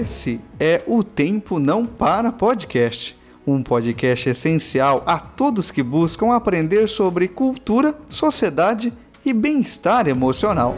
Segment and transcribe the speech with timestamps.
[0.00, 6.88] Esse é o Tempo Não Para Podcast, um podcast essencial a todos que buscam aprender
[6.88, 10.74] sobre cultura, sociedade e bem-estar emocional.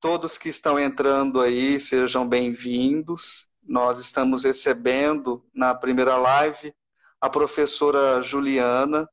[0.00, 3.46] Todos que estão entrando aí, sejam bem-vindos.
[3.62, 6.72] Nós estamos recebendo na primeira live
[7.20, 9.06] a professora Juliana,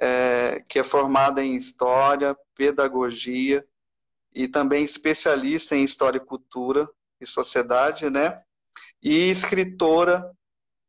[0.00, 3.62] é, que é formada em História, Pedagogia
[4.34, 6.88] e também especialista em História e Cultura
[7.20, 8.42] e Sociedade, né?
[9.02, 10.30] E escritora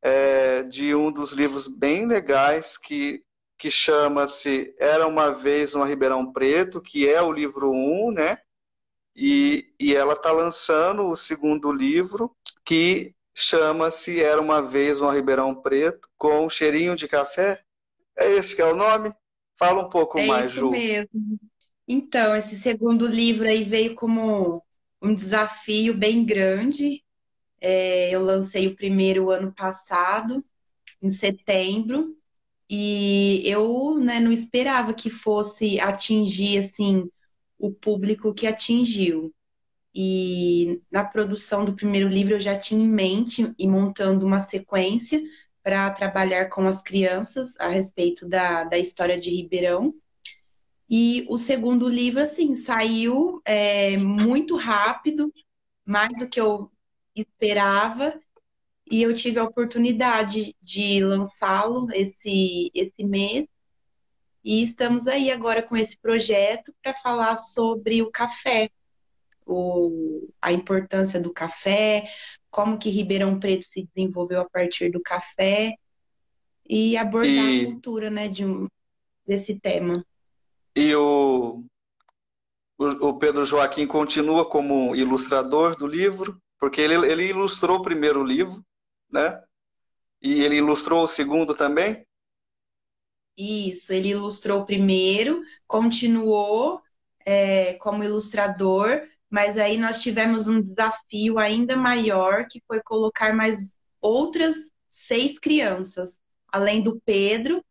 [0.02, 3.24] é, de um dos livros bem legais que,
[3.58, 8.38] que chama-se Era Uma Vez uma Ribeirão Preto, que é o livro 1, né?
[9.16, 12.36] E, e ela está lançando o segundo livro,
[12.66, 17.64] que chama-se Era Uma Vez uma Ribeirão Preto, com cheirinho de café.
[18.18, 19.14] É esse que é o nome?
[19.58, 20.72] Fala um pouco é mais, isso Ju.
[20.72, 21.40] mesmo.
[21.88, 24.62] Então, esse segundo livro aí veio como
[25.02, 27.04] um desafio bem grande.
[27.62, 30.46] É, eu lancei o primeiro ano passado,
[31.02, 32.18] em setembro,
[32.70, 37.10] e eu, né, não esperava que fosse atingir assim
[37.60, 39.34] o público que atingiu.
[39.96, 45.22] E na produção do primeiro livro eu já tinha em mente e montando uma sequência
[45.64, 49.94] para trabalhar com as crianças a respeito da, da história de Ribeirão.
[50.96, 55.34] E o segundo livro, assim, saiu é, muito rápido,
[55.84, 56.72] mais do que eu
[57.16, 58.22] esperava,
[58.92, 63.48] e eu tive a oportunidade de lançá-lo esse, esse mês.
[64.44, 68.70] E estamos aí agora com esse projeto para falar sobre o café,
[69.48, 72.06] o, a importância do café,
[72.52, 75.74] como que Ribeirão Preto se desenvolveu a partir do café
[76.70, 78.68] e abordar E- a cultura, né, de um,
[79.26, 80.06] desse tema.
[80.76, 81.64] E o,
[82.78, 88.64] o, Pedro Joaquim continua como ilustrador do livro, porque ele, ele ilustrou o primeiro livro,
[89.10, 89.42] né?
[90.22, 92.06] E ele ilustrou o segundo também?
[93.38, 96.82] Isso, ele ilustrou o primeiro, continuou
[97.26, 103.78] é, como ilustrador, mas aí nós tivemos um desafio ainda maior, que foi colocar mais
[104.00, 104.56] outras
[104.90, 106.20] seis crianças.
[106.48, 107.64] Além do Pedro,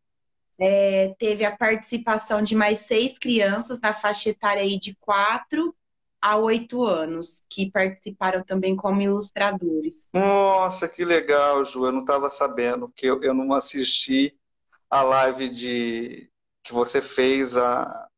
[0.59, 5.75] é, teve a participação de mais seis crianças na faixa etária aí de 4
[6.21, 10.09] a 8 anos, que participaram também como ilustradores.
[10.13, 11.87] Nossa, que legal, Ju.
[11.87, 14.39] Eu não estava sabendo, porque eu, eu não assisti
[14.91, 16.31] a live de
[16.65, 18.09] que você fez a,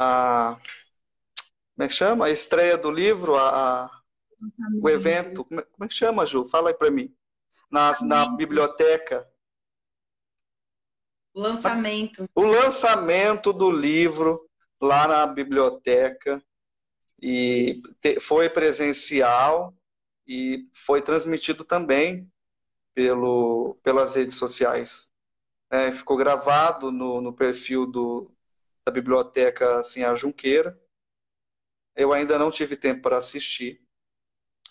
[0.00, 0.58] a
[1.76, 2.26] como é que chama?
[2.26, 3.90] A estreia do livro, a, a-
[4.80, 5.44] o evento.
[5.44, 6.46] Como é, como é que chama, Ju?
[6.46, 7.14] Fala aí para mim.
[7.70, 9.28] Na, na biblioteca.
[11.38, 12.28] Lançamento.
[12.34, 14.50] o lançamento do livro
[14.80, 16.42] lá na biblioteca
[17.22, 17.80] e
[18.20, 19.72] foi presencial
[20.26, 22.28] e foi transmitido também
[22.92, 25.12] pelo, pelas redes sociais.
[25.70, 28.34] É, ficou gravado no, no perfil do,
[28.84, 30.76] da biblioteca assim, a Junqueira.
[31.94, 33.80] Eu ainda não tive tempo para assistir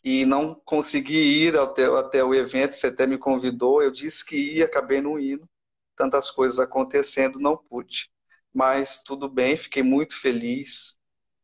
[0.04, 2.76] e não consegui ir até, até o evento.
[2.76, 5.48] Você até me convidou, eu disse que ia, acabei não indo
[5.98, 8.10] tantas coisas acontecendo, não pude.
[8.54, 10.98] Mas tudo bem, fiquei muito feliz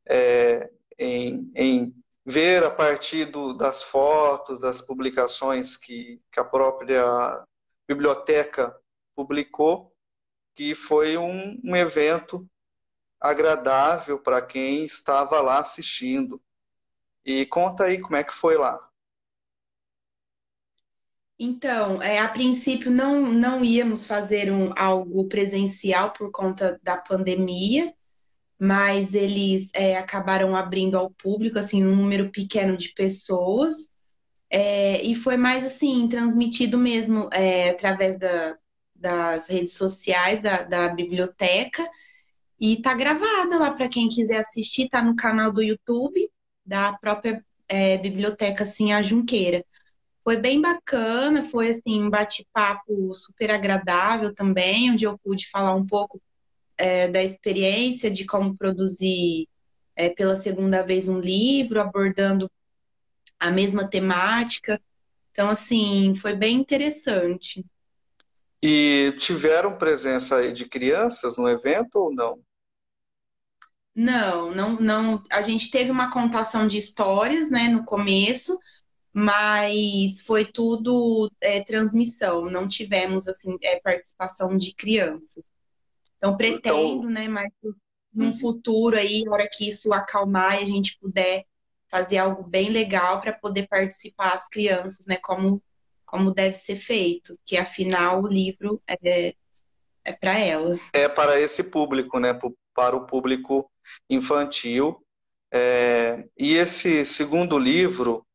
[0.08, 7.46] é, em, em ver a partir do, das fotos, das publicações que, que a própria
[7.88, 8.75] biblioteca
[9.16, 9.94] publicou,
[10.56, 12.47] que foi um, um evento
[13.19, 16.42] agradável para quem estava lá assistindo.
[17.25, 18.80] E conta aí como é que foi lá.
[21.40, 27.94] Então, é, a princípio não, não íamos fazer um, algo presencial por conta da pandemia,
[28.60, 33.76] mas eles é, acabaram abrindo ao público, assim, um número pequeno de pessoas,
[34.50, 38.58] é, e foi mais, assim, transmitido mesmo é, através da-
[38.96, 41.88] das redes sociais da, da biblioteca,
[42.60, 46.30] e tá gravada lá para quem quiser assistir, tá no canal do YouTube
[46.66, 49.66] da própria é, biblioteca, assim, a Junqueira.
[50.24, 55.86] Foi bem bacana, foi assim um bate-papo super agradável também, onde eu pude falar um
[55.86, 56.22] pouco
[56.78, 59.48] é, da experiência de como produzir
[59.96, 62.50] é, pela segunda vez um livro, abordando
[63.40, 64.81] a mesma temática.
[65.31, 67.66] Então, assim, foi bem interessante.
[68.62, 72.40] E tiveram presença aí de crianças no evento ou não?
[73.96, 75.24] Não, não, não.
[75.30, 78.58] A gente teve uma contação de histórias, né, no começo,
[79.13, 82.50] mas foi tudo é, transmissão.
[82.50, 85.42] Não tivemos assim é, participação de criança.
[86.18, 87.51] Então pretendo, né, mas
[88.13, 88.39] num Uhum.
[88.39, 91.45] futuro aí, na hora que isso acalmar e a gente puder
[91.89, 95.18] fazer algo bem legal para poder participar as crianças, né?
[95.18, 95.62] Como,
[96.06, 99.33] como deve ser feito, que afinal o livro é,
[100.04, 100.89] é para elas.
[100.94, 102.38] É para esse público, né?
[102.74, 103.69] Para o público
[104.09, 105.04] infantil.
[105.51, 108.25] É, e esse segundo livro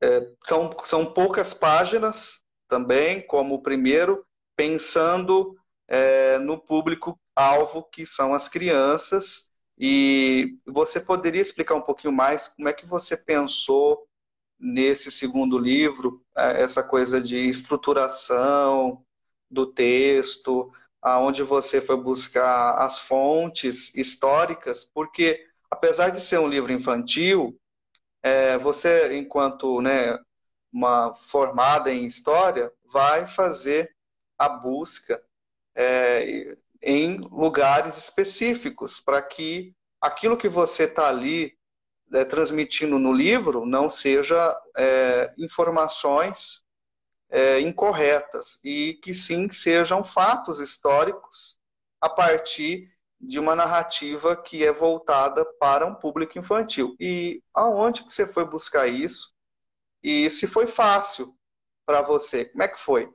[0.00, 4.24] é, são, são poucas páginas também, como o primeiro,
[4.56, 5.56] pensando
[5.86, 9.50] é, no público-alvo que são as crianças.
[9.78, 14.06] E você poderia explicar um pouquinho mais como é que você pensou
[14.58, 19.04] nesse segundo livro, é, essa coisa de estruturação
[19.50, 26.72] do texto, aonde você foi buscar as fontes históricas, porque apesar de ser um livro
[26.72, 27.58] infantil,
[28.22, 30.18] é, você, enquanto né,
[30.72, 33.94] uma formada em história, vai fazer
[34.38, 35.22] a busca
[35.74, 41.56] é, em lugares específicos para que aquilo que você está ali
[42.12, 46.62] é, transmitindo no livro não seja é, informações
[47.30, 51.58] é, incorretas e que sim sejam fatos históricos
[52.00, 56.94] a partir de uma narrativa que é voltada para um público infantil.
[57.00, 59.34] E aonde que você foi buscar isso?
[60.02, 61.34] E se foi fácil
[61.84, 62.44] para você?
[62.44, 63.10] Como é que foi?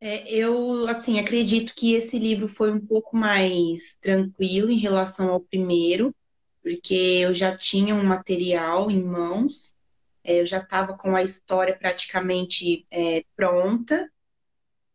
[0.00, 5.40] É, eu, assim, acredito que esse livro foi um pouco mais tranquilo em relação ao
[5.40, 6.14] primeiro,
[6.62, 9.74] porque eu já tinha um material em mãos,
[10.22, 14.10] é, eu já estava com a história praticamente é, pronta,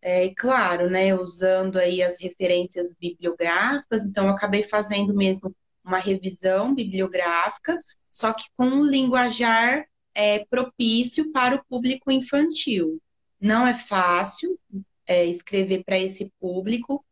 [0.01, 5.54] é, claro, né, usando aí as referências bibliográficas, então eu acabei fazendo mesmo
[5.84, 13.01] uma revisão bibliográfica, só que com um linguajar é, propício para o público infantil.
[13.40, 14.60] Não é fácil
[15.06, 17.04] é, escrever para esse público,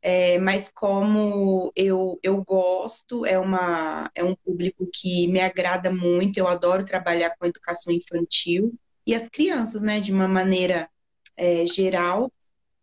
[0.00, 6.38] é, mas como eu, eu gosto, é, uma, é um público que me agrada muito,
[6.38, 8.74] eu adoro trabalhar com educação infantil
[9.06, 10.88] e as crianças, né, de uma maneira
[11.36, 12.32] é, geral,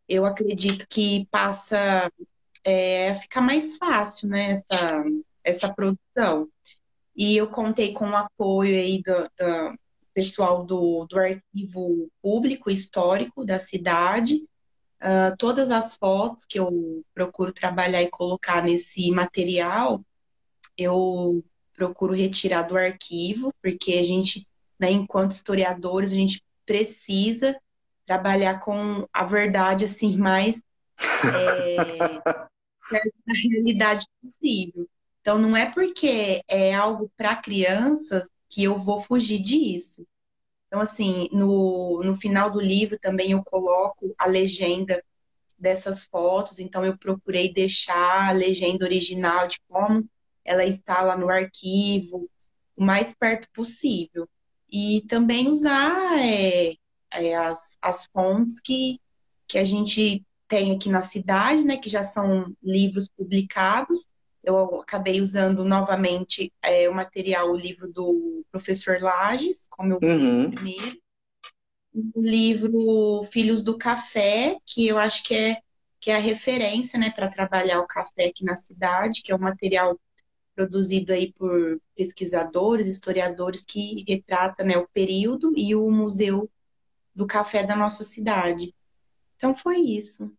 [0.07, 2.11] eu acredito que passa
[2.63, 5.03] é, a ficar mais fácil, né, essa,
[5.43, 6.49] essa produção.
[7.15, 9.79] E eu contei com o apoio aí do, do
[10.13, 14.43] pessoal do, do arquivo público histórico da cidade.
[15.01, 20.03] Uh, todas as fotos que eu procuro trabalhar e colocar nesse material,
[20.77, 21.43] eu
[21.73, 24.45] procuro retirar do arquivo, porque a gente,
[24.77, 27.57] né, enquanto historiadores, a gente precisa
[28.09, 30.59] trabalhar com a verdade assim mais
[31.31, 31.75] é,
[32.91, 34.89] da realidade possível.
[35.21, 40.07] Então não é porque é algo para crianças que eu vou fugir disso.
[40.65, 45.03] Então assim, no, no final do livro também eu coloco a legenda
[45.55, 50.09] dessas fotos, então eu procurei deixar a legenda original de como
[50.43, 52.27] ela está lá no arquivo,
[52.75, 54.27] o mais perto possível.
[54.67, 56.75] E também usar é,
[57.11, 58.99] é, as, as fontes que,
[59.47, 64.07] que a gente tem aqui na cidade, né, que já são livros publicados.
[64.43, 70.51] Eu acabei usando novamente é, o material, o livro do professor Lages, como eu uhum.
[70.51, 70.97] primeiro.
[71.93, 75.57] O livro Filhos do Café, que eu acho que é,
[75.99, 79.39] que é a referência né, para trabalhar o café aqui na cidade, que é um
[79.39, 79.99] material
[80.55, 86.49] produzido aí por pesquisadores, historiadores que retrata né, o período e o museu
[87.19, 88.73] do café da nossa cidade.
[89.35, 90.33] Então foi isso.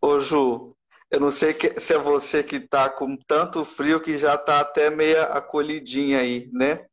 [0.00, 0.74] Ô Ju,
[1.10, 4.88] eu não sei se é você que está com tanto frio que já está até
[4.88, 6.86] meia acolhidinha aí, né?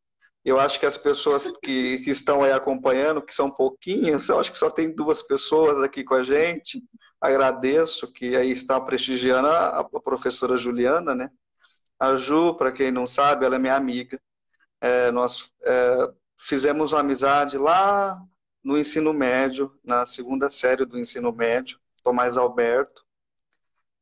[0.44, 4.52] Eu acho que as pessoas que, que, estão aí acompanhando, que são pouquinhas, eu acho
[4.52, 6.84] que só tem duas pessoas aqui com a gente.
[7.20, 11.30] Agradeço que aí está prestigiando a, a professora Juliana, né?
[11.98, 14.20] A Ju, para quem não sabe, ela é minha amiga.
[14.82, 18.22] É, nós é, fizemos uma amizade lá
[18.66, 23.06] no ensino médio, na segunda série do ensino médio, Tomás Alberto.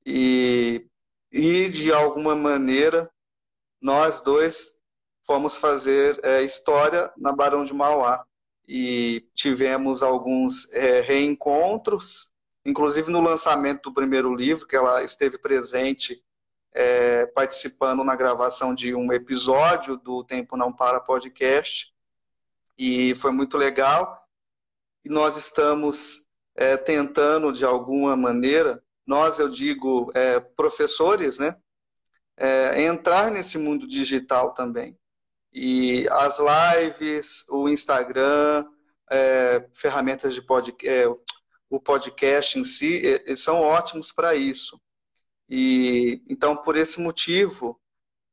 [0.05, 0.87] E,
[1.29, 3.11] e de alguma maneira,
[3.81, 4.73] nós dois
[5.25, 8.25] fomos fazer é, história na Barão de Mauá.
[8.65, 12.31] E tivemos alguns é, reencontros,
[12.65, 16.23] inclusive no lançamento do primeiro livro, que ela esteve presente
[16.71, 21.93] é, participando na gravação de um episódio do Tempo Não Para podcast.
[22.77, 24.22] E foi muito legal
[25.03, 31.57] e nós estamos é, tentando, de alguma maneira, nós, eu digo, é, professores, né,
[32.37, 34.97] é, entrar nesse mundo digital também.
[35.51, 38.65] E as lives, o Instagram,
[39.09, 41.07] é, ferramentas de podcast, é,
[41.69, 43.03] o podcast em si,
[43.35, 44.79] são ótimos para isso.
[45.49, 47.79] E então, por esse motivo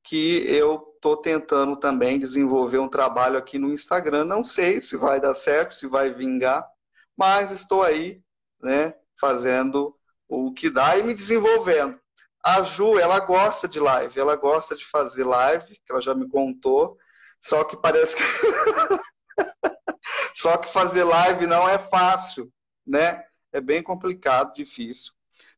[0.03, 4.27] que eu estou tentando também desenvolver um trabalho aqui no Instagram.
[4.27, 6.69] Não sei se vai dar certo, se vai vingar,
[7.17, 8.23] mas estou aí,
[8.63, 9.97] né, fazendo
[10.29, 11.99] o que dá e me desenvolvendo.
[12.45, 16.29] A Ju, ela gosta de live, ela gosta de fazer live, que ela já me
[16.29, 16.99] contou,
[17.41, 18.23] só que parece que
[20.37, 22.53] só que fazer live não é fácil,
[22.87, 23.25] né?
[23.53, 25.13] É bem complicado, difícil.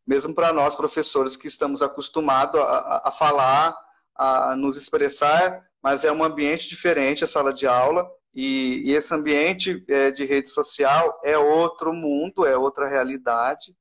[0.06, 3.76] Mesmo para nós professores que estamos acostumados a, a falar,
[4.22, 9.12] a nos expressar, mas é um ambiente diferente a sala de aula e, e esse
[9.14, 13.76] ambiente é, de rede social é outro mundo, é outra realidade.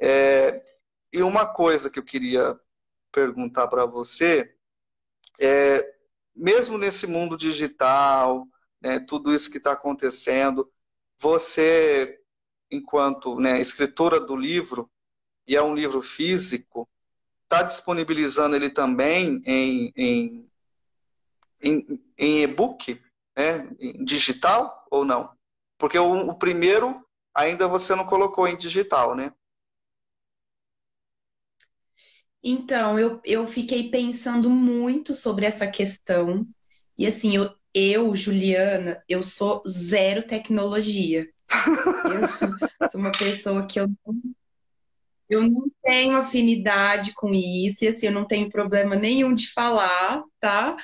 [0.00, 0.62] É,
[1.12, 2.58] e uma coisa que eu queria
[3.10, 4.54] perguntar para você
[5.38, 5.96] é,
[6.34, 8.46] mesmo nesse mundo digital,
[8.80, 10.70] né, tudo isso que está acontecendo,
[11.18, 12.20] você,
[12.70, 14.90] enquanto né, escritora do livro,
[15.46, 16.88] e é um livro físico,
[17.46, 20.50] está disponibilizando ele também em, em,
[21.62, 23.00] em, em e-book,
[23.36, 25.30] né, em digital ou não?
[25.78, 29.32] Porque o, o primeiro ainda você não colocou em digital, né?
[32.42, 36.46] Então, eu, eu fiquei pensando muito sobre essa questão.
[36.96, 41.28] E assim, eu, eu, Juliana, eu sou zero tecnologia.
[42.80, 44.14] Eu sou uma pessoa que eu não,
[45.28, 50.22] eu não tenho afinidade com isso, e assim, eu não tenho problema nenhum de falar,
[50.40, 50.76] tá?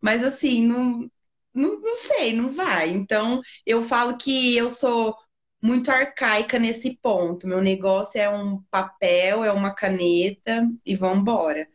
[0.00, 1.08] Mas assim, não,
[1.54, 2.90] não, não sei, não vai.
[2.90, 5.14] Então, eu falo que eu sou
[5.62, 7.46] muito arcaica nesse ponto.
[7.48, 11.68] Meu negócio é um papel, é uma caneta e vamos embora.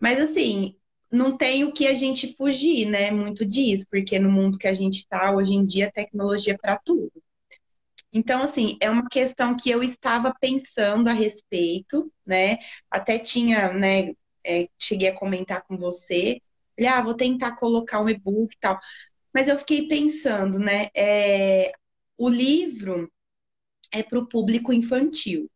[0.00, 0.76] Mas assim,
[1.12, 3.10] não tem o que a gente fugir, né?
[3.10, 6.78] Muito disso, porque no mundo que a gente está hoje em dia, tecnologia é para
[6.78, 7.12] tudo.
[8.12, 12.58] Então, assim, é uma questão que eu estava pensando a respeito, né?
[12.90, 14.12] Até tinha, né?
[14.44, 16.40] É, cheguei a comentar com você.
[16.76, 18.78] Falei, ah, vou tentar colocar um e-book e tal.
[19.34, 20.88] Mas eu fiquei pensando, né?
[20.94, 21.72] É,
[22.18, 23.10] o livro,
[23.92, 25.50] é para o público infantil.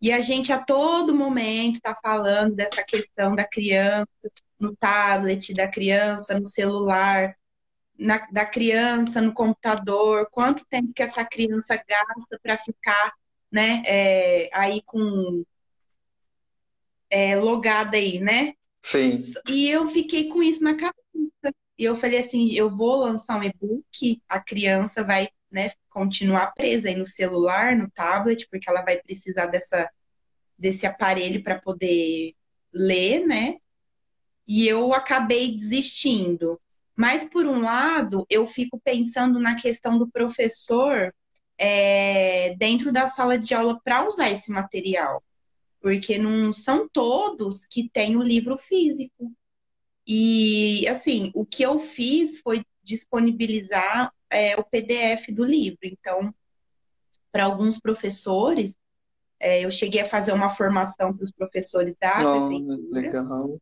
[0.00, 4.08] E a gente a todo momento está falando dessa questão da criança
[4.60, 7.34] no tablet, da criança no celular,
[7.98, 13.12] na, da criança no computador, quanto tempo que essa criança gasta para ficar
[13.50, 15.44] né, é, aí com
[17.08, 18.54] é, logada aí, né?
[18.82, 19.24] Sim.
[19.48, 21.54] E eu fiquei com isso na cabeça.
[21.78, 26.88] E eu falei assim, eu vou lançar um e-book, a criança vai né, continuar presa
[26.88, 29.88] aí no celular, no tablet, porque ela vai precisar dessa,
[30.58, 32.34] desse aparelho para poder
[32.72, 33.56] ler, né?
[34.46, 36.60] E eu acabei desistindo.
[36.96, 41.12] Mas, por um lado, eu fico pensando na questão do professor
[41.58, 45.22] é, dentro da sala de aula para usar esse material.
[45.80, 49.32] Porque não são todos que têm o livro físico.
[50.06, 55.78] E, assim, o que eu fiz foi disponibilizar é, o PDF do livro.
[55.82, 56.34] Então,
[57.32, 58.76] para alguns professores,
[59.40, 63.00] é, eu cheguei a fazer uma formação para os professores da oh, prefeitura.
[63.00, 63.60] Legal.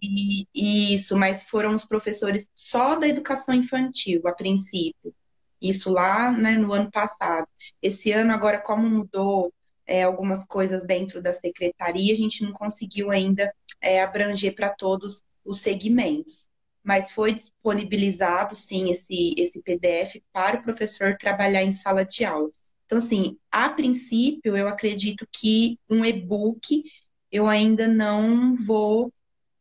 [0.00, 0.46] E,
[0.94, 5.14] isso, mas foram os professores só da educação infantil, a princípio.
[5.60, 7.48] Isso lá né, no ano passado.
[7.82, 9.52] Esse ano, agora, como mudou
[9.86, 15.22] é, algumas coisas dentro da secretaria, a gente não conseguiu ainda é, abranger para todos
[15.44, 16.48] os segmentos
[16.88, 22.50] mas foi disponibilizado sim esse, esse PDF para o professor trabalhar em sala de aula.
[22.86, 26.82] Então, assim, a princípio, eu acredito que um e-book
[27.30, 29.12] eu ainda não vou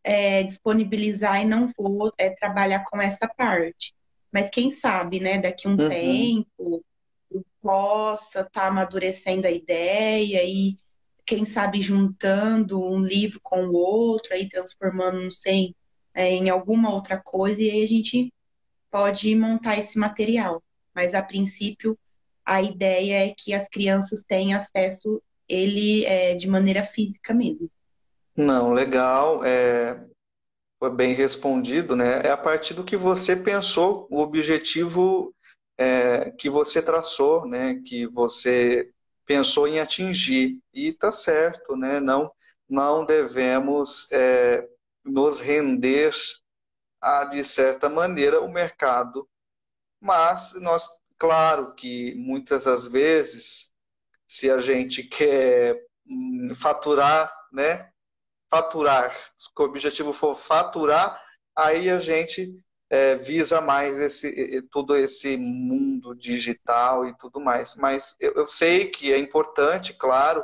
[0.08, 3.94] é, disponibilizar e não vou é, trabalhar com essa parte.
[4.32, 5.90] Mas quem sabe, né, daqui um uhum.
[5.90, 6.86] tempo,
[7.30, 10.78] eu possa estar tá amadurecendo a ideia e,
[11.26, 15.76] quem sabe, juntando um livro com o outro, aí transformando, não sei,
[16.14, 18.34] é, em alguma outra coisa e aí a gente
[18.90, 20.64] pode montar esse material.
[20.96, 22.00] Mas a princípio
[22.46, 27.70] a ideia é que as crianças tenham acesso ele é, de maneira física mesmo.
[28.38, 29.44] Não, legal.
[29.44, 30.00] É,
[30.80, 32.22] foi bem respondido, né?
[32.24, 35.36] É a partir do que você pensou, o objetivo
[35.78, 37.82] é, que você traçou, né?
[37.86, 38.92] Que você
[39.26, 40.60] pensou em atingir.
[40.74, 42.00] E está certo, né?
[42.00, 42.32] Não,
[42.70, 44.68] não devemos é,
[45.06, 46.14] nos render
[47.02, 49.28] a, de certa maneira, o mercado.
[50.02, 53.72] Mas nós, claro que muitas das vezes,
[54.28, 57.92] se a gente quer hum, faturar, né?
[58.50, 61.22] Faturar, se o objetivo for faturar,
[61.56, 67.76] aí a gente é, visa mais esse, todo esse mundo digital e tudo mais.
[67.76, 70.44] Mas eu, eu, sei que é importante, claro,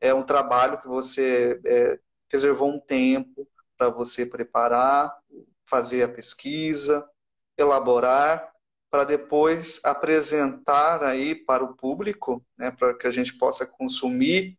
[0.00, 1.98] é um trabalho que você é,
[2.30, 5.16] reservou um tempo, para você preparar,
[5.64, 7.08] fazer a pesquisa,
[7.56, 8.52] elaborar,
[8.90, 14.58] para depois apresentar aí para o público, né, para que a gente possa consumir,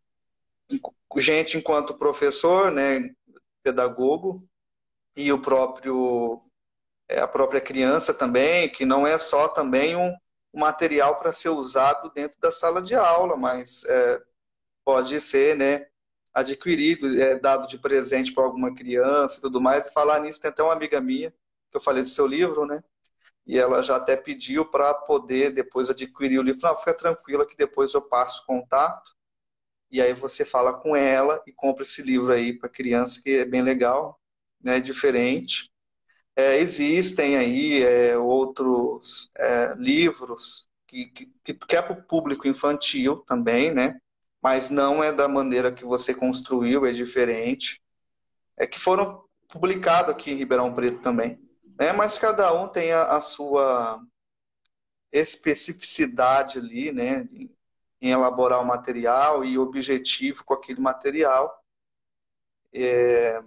[1.18, 3.10] gente enquanto professor, né,
[3.62, 4.46] pedagogo,
[5.16, 6.42] e o próprio
[7.08, 10.14] é, a própria criança também, que não é só também um,
[10.52, 14.20] material para ser usado dentro da sala de aula, mas é,
[14.84, 15.86] pode ser, né,
[16.34, 19.92] adquirido, é, dado de presente para alguma criança e tudo mais.
[19.92, 21.30] Falar nisso, tem até uma amiga minha,
[21.70, 22.82] que eu falei do seu livro, né?
[23.46, 26.60] E ela já até pediu para poder depois adquirir o livro.
[26.62, 29.16] Não, fica tranquila que depois eu passo contato.
[29.90, 33.44] E aí você fala com ela e compra esse livro aí para criança, que é
[33.44, 34.20] bem legal,
[34.62, 34.80] né?
[34.80, 35.70] Diferente.
[36.36, 43.18] É, existem aí é, outros é, livros que, que, que é para o público infantil
[43.26, 44.00] também, né?
[44.42, 47.82] Mas não é da maneira que você construiu, é diferente.
[48.56, 51.38] É que foram publicados aqui em Ribeirão Preto também.
[51.78, 51.92] Né?
[51.92, 54.00] Mas cada um tem a, a sua
[55.12, 57.28] especificidade ali, né?
[58.00, 61.62] Em elaborar o material e objetivo com aquele material.
[62.72, 63.42] É,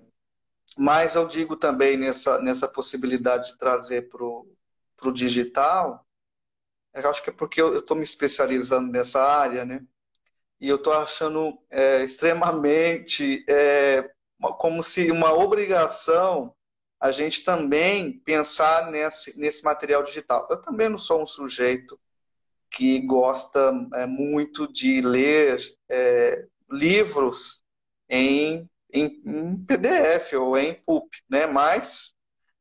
[0.78, 6.06] mas eu digo também nessa, nessa possibilidade de trazer para o digital,
[6.94, 9.84] eu acho que é porque eu estou me especializando nessa área, né?
[10.60, 14.10] E eu estou achando é, extremamente é,
[14.58, 16.56] como se uma obrigação
[17.00, 20.48] a gente também pensar nesse, nesse material digital.
[20.50, 22.00] Eu também não sou um sujeito
[22.74, 27.64] que gosta é, muito de ler é, livros
[28.10, 31.48] em em, em PDF ou em PUP, né?
[31.48, 32.14] Mas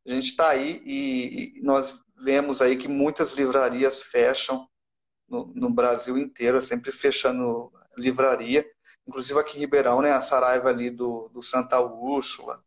[0.06, 4.66] a gente está aí e, e, nós vemos aí que muitas livrarias fecham
[5.28, 8.66] no, no, Brasil inteiro, sempre fechando livraria.
[9.06, 10.12] Inclusive aqui em Ribeirão, né?
[10.12, 12.64] A Saraiva ali do, do Santa Úrsula.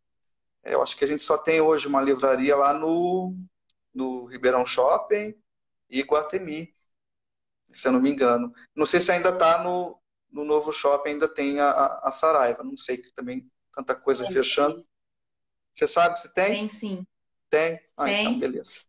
[0.63, 3.35] É, eu acho que a gente só tem hoje uma livraria lá no,
[3.93, 5.33] no Ribeirão Shopping
[5.89, 6.71] e Guatemi,
[7.77, 8.53] se eu não me engano.
[8.75, 9.99] Não sei se ainda está no,
[10.31, 12.63] no novo shopping, ainda tem a, a Saraiva.
[12.63, 14.77] Não sei que também tanta coisa tem, fechando.
[14.77, 14.85] Sim.
[15.71, 16.67] Você sabe se tem?
[16.67, 17.07] Tem sim.
[17.49, 17.79] Tem?
[17.97, 18.25] Ah, tem.
[18.25, 18.79] então beleza.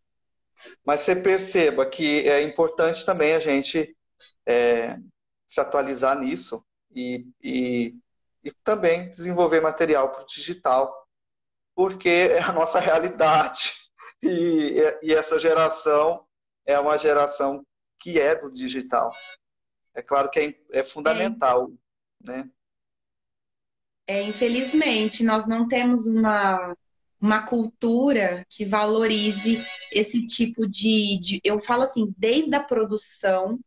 [0.85, 3.96] Mas você perceba que é importante também a gente
[4.46, 4.99] é,
[5.46, 7.94] se atualizar nisso e, e,
[8.42, 11.07] e também desenvolver material para o digital,
[11.75, 13.75] porque é a nossa realidade.
[14.22, 16.27] E, e essa geração
[16.64, 17.64] é uma geração
[17.99, 19.13] que é do digital.
[19.95, 21.71] É claro que é, é fundamental,
[22.27, 22.33] é.
[22.33, 22.51] né?
[24.07, 26.77] é, infelizmente, nós não temos uma,
[27.21, 33.59] uma cultura que valorize esse tipo de, de, Eu falo assim, desde a produção,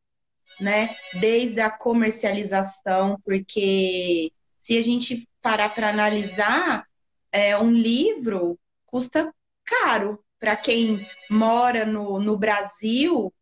[0.61, 0.95] né?
[1.19, 6.85] Desde a comercialização, porque se a gente parar para analisar,
[7.31, 13.33] é, um livro custa caro para quem mora no, no Brasil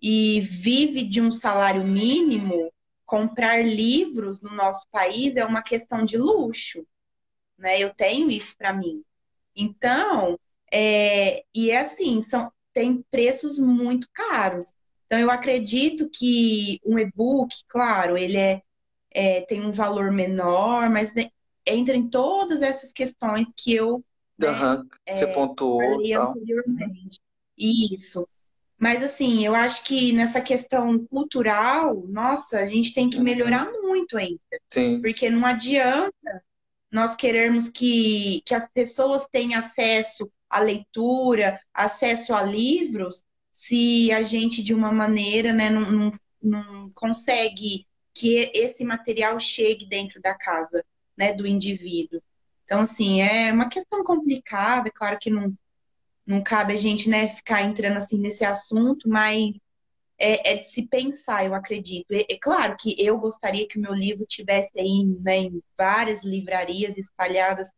[0.00, 2.72] e vive de um salário mínimo
[3.04, 6.86] comprar livros no nosso país é uma questão de luxo,
[7.58, 7.78] né?
[7.78, 9.02] Eu tenho isso para mim.
[9.54, 10.38] Então,
[10.72, 14.72] é, e é assim, são, tem preços muito caros.
[15.06, 18.62] Então, eu acredito que um e-book, claro, ele é,
[19.10, 21.12] é, tem um valor menor, mas
[21.66, 24.04] entra em todas essas questões que eu
[24.38, 25.80] né, uhum, você é, pontuou.
[25.82, 27.18] Anteriormente.
[27.58, 28.26] Isso.
[28.80, 33.22] Mas assim, eu acho que nessa questão cultural, nossa, a gente tem que uhum.
[33.22, 34.40] melhorar muito ainda.
[34.70, 35.02] Sim.
[35.02, 36.42] Porque não adianta
[36.90, 44.22] nós querermos que, que as pessoas tenham acesso à leitura, acesso a livros, se a
[44.22, 46.12] gente, de uma maneira, né, não, não,
[46.42, 50.82] não consegue que esse material chegue dentro da casa
[51.16, 52.22] né, do indivíduo.
[52.64, 55.54] Então, assim, é uma questão complicada, claro que não,
[56.30, 59.52] não cabe a gente né, ficar entrando assim nesse assunto, mas
[60.16, 62.12] é, é de se pensar, eu acredito.
[62.12, 66.22] É, é, claro que eu gostaria que o meu livro tivesse aí né, em várias
[66.22, 67.68] livrarias espalhadas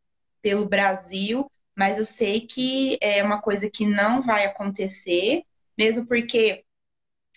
[0.42, 5.44] pelo Brasil, mas eu sei que é uma coisa que não vai acontecer,
[5.78, 6.62] mesmo porque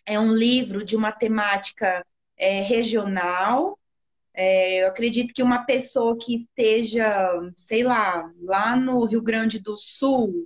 [0.06, 2.06] é um livro de uma temática
[2.38, 3.80] é, regional.
[4.34, 7.10] É, eu acredito que uma pessoa que esteja,
[7.56, 10.46] sei lá, lá no Rio Grande do Sul,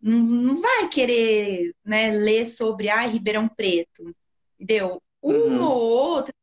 [0.00, 4.14] não vai querer né, ler sobre ah, Ribeirão Preto,
[4.58, 5.00] entendeu?
[5.22, 5.62] Um uhum.
[5.62, 6.34] ou outro,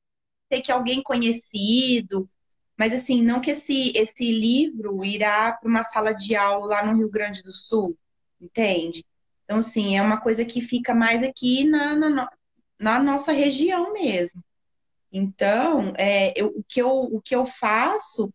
[0.52, 2.30] sei que alguém conhecido,
[2.78, 6.98] mas assim, não que esse, esse livro irá para uma sala de aula lá no
[6.98, 7.98] Rio Grande do Sul,
[8.40, 9.04] entende?
[9.44, 12.30] Então, assim, é uma coisa que fica mais aqui na, na,
[12.80, 14.44] na nossa região mesmo.
[15.12, 18.32] Então, é, eu, o, que eu, o que eu faço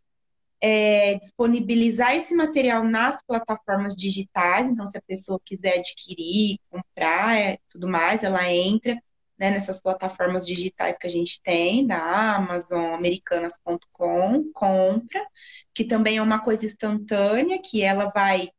[0.62, 4.68] é, disponibilizar esse material nas plataformas digitais.
[4.68, 8.94] Então, se a pessoa quiser adquirir, comprar, é, tudo mais, ela entra
[9.36, 15.20] né, nessas plataformas digitais que a gente tem, da Amazon, americanas.com, compra,
[15.74, 18.50] que também é uma coisa instantânea, que ela vai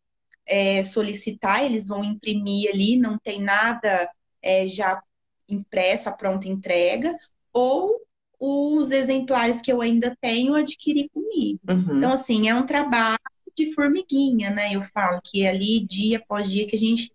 [0.46, 4.10] é, solicitar, eles vão imprimir ali, não tem nada
[4.42, 5.02] é, já
[5.48, 7.16] impresso, a pronta entrega,
[7.54, 8.02] ou
[8.46, 11.62] os exemplares que eu ainda tenho adquiri comigo.
[11.70, 11.98] Uhum.
[11.98, 13.18] Então, assim, é um trabalho
[13.56, 14.76] de formiguinha, né?
[14.76, 17.14] Eu falo que é ali, dia após dia, que a gente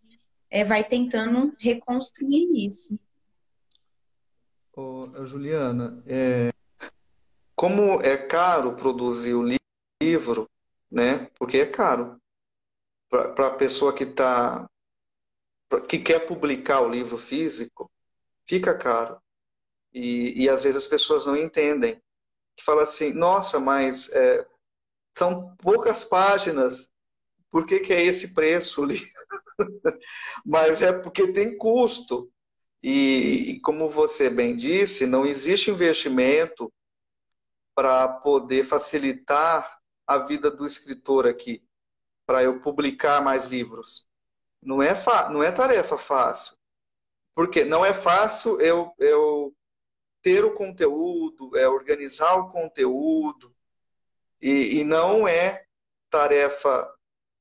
[0.50, 2.98] é, vai tentando reconstruir isso.
[4.74, 6.50] Ô, Juliana, é,
[7.54, 9.44] como é caro produzir o
[10.00, 10.48] livro,
[10.90, 11.28] né?
[11.38, 12.16] Porque é caro
[13.10, 14.66] para a pessoa que tá
[15.86, 17.90] que quer publicar o livro físico,
[18.46, 19.20] fica caro.
[19.92, 22.00] E, e às vezes as pessoas não entendem.
[22.56, 24.46] Que fala assim, nossa, mas é,
[25.16, 26.92] são poucas páginas,
[27.50, 29.00] por que, que é esse preço ali?
[30.44, 32.30] mas é porque tem custo.
[32.82, 36.72] E, e, como você bem disse, não existe investimento
[37.74, 41.64] para poder facilitar a vida do escritor aqui,
[42.26, 44.06] para eu publicar mais livros.
[44.62, 44.94] Não é,
[45.30, 46.56] não é tarefa fácil.
[47.34, 49.54] Porque não é fácil eu, eu
[50.22, 53.54] ter o conteúdo, é organizar o conteúdo,
[54.40, 55.64] e, e não é
[56.10, 56.92] tarefa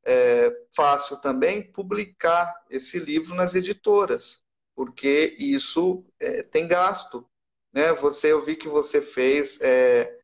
[0.05, 7.27] é, fácil também publicar esse livro nas editoras, porque isso é, tem gasto.
[7.73, 7.93] Né?
[7.93, 10.17] Você, eu vi que você fez é,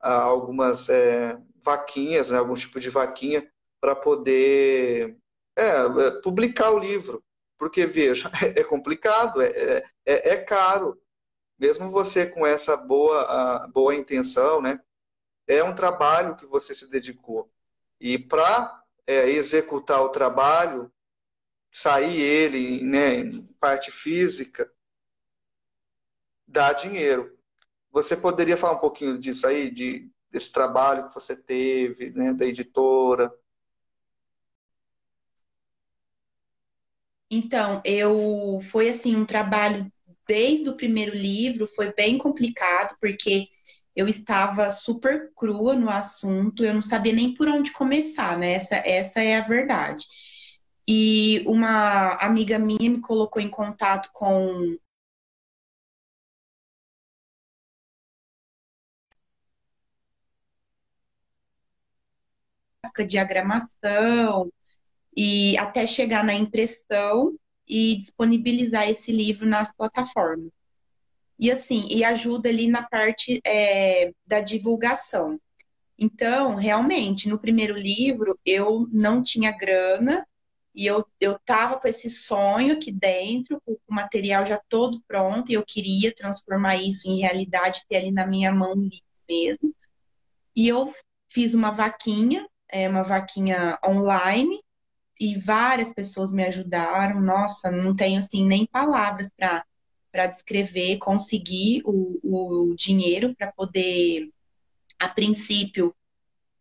[0.00, 2.38] algumas é, vaquinhas, né?
[2.38, 3.48] algum tipo de vaquinha,
[3.80, 5.16] para poder
[5.56, 7.22] é, publicar o livro.
[7.58, 11.00] Porque, veja, é complicado, é, é, é caro
[11.60, 14.80] mesmo você com essa boa, boa intenção, né?
[15.46, 17.52] É um trabalho que você se dedicou.
[18.00, 20.90] E para é, executar o trabalho,
[21.70, 24.72] sair ele, né, em parte física,
[26.46, 27.38] dá dinheiro.
[27.92, 32.46] Você poderia falar um pouquinho disso aí, de, desse trabalho que você teve, né, da
[32.46, 33.30] editora?
[37.30, 39.92] Então, eu foi assim um trabalho
[40.30, 43.48] desde o primeiro livro foi bem complicado, porque
[43.96, 48.52] eu estava super crua no assunto, eu não sabia nem por onde começar, né?
[48.52, 50.06] Essa, essa é a verdade.
[50.88, 54.76] E uma amiga minha me colocou em contato com
[63.08, 64.52] diagramação
[65.16, 67.36] e até chegar na impressão
[67.70, 70.50] e disponibilizar esse livro nas plataformas.
[71.38, 75.40] E assim, e ajuda ali na parte é, da divulgação.
[75.96, 80.26] Então, realmente, no primeiro livro, eu não tinha grana
[80.74, 85.50] e eu, eu tava com esse sonho aqui dentro, com o material já todo pronto,
[85.50, 88.74] e eu queria transformar isso em realidade, ter ali na minha mão
[89.28, 89.74] mesmo.
[90.56, 90.92] E eu
[91.28, 94.60] fiz uma vaquinha, é, uma vaquinha online,
[95.20, 97.20] e várias pessoas me ajudaram.
[97.20, 99.64] Nossa, não tenho assim nem palavras para
[100.12, 104.28] para descrever, conseguir o, o dinheiro para poder,
[104.98, 105.94] a princípio,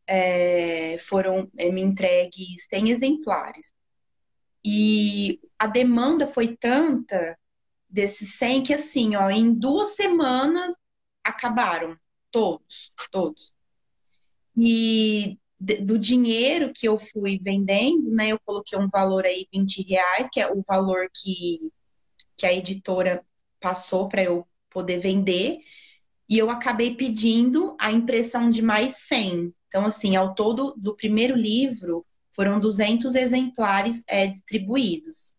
[0.06, 3.74] é, foram é, me entregues 100 exemplares.
[4.64, 7.36] E a demanda foi tanta
[7.90, 10.76] desses 100 que, assim, ó, em duas semanas
[11.24, 11.98] acabaram
[12.30, 13.52] todos, todos.
[14.56, 18.30] E do dinheiro que eu fui vendendo, né?
[18.30, 21.60] Eu coloquei um valor aí 20 reais, que é o valor que,
[22.38, 23.26] que a editora
[23.60, 25.60] passou para eu poder vender.
[26.30, 29.54] E eu acabei pedindo a impressão de mais 100.
[29.68, 35.34] Então, assim, ao todo do primeiro livro, foram 200 exemplares é, distribuídos.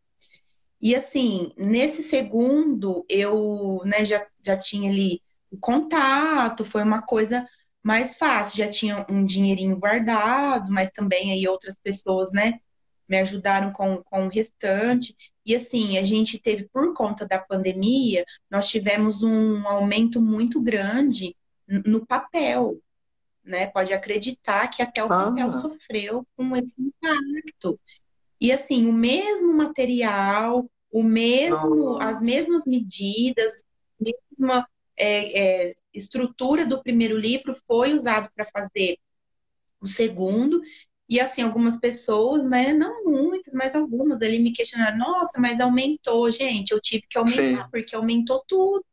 [0.80, 7.46] E, assim, nesse segundo, eu né, já, já tinha ali o contato, foi uma coisa
[7.82, 12.60] mais fácil, já tinha um dinheirinho guardado, mas também aí outras pessoas, né,
[13.08, 15.16] me ajudaram com, com o restante.
[15.44, 21.36] E assim, a gente teve, por conta da pandemia, nós tivemos um aumento muito grande
[21.66, 22.80] no papel,
[23.44, 23.66] né?
[23.66, 25.60] Pode acreditar que até o papel ah.
[25.60, 27.80] sofreu com esse impacto.
[28.40, 32.04] E assim, o mesmo material, o mesmo, Nossa.
[32.04, 33.64] as mesmas medidas,
[33.98, 34.66] mesma
[35.00, 38.98] é, é, estrutura do primeiro livro foi usado para fazer
[39.80, 40.60] o segundo.
[41.08, 46.30] E assim, algumas pessoas, né, não muitas, mas algumas ali me questionaram, nossa, mas aumentou,
[46.30, 47.70] gente, eu tive que aumentar, Sim.
[47.70, 48.84] porque aumentou tudo.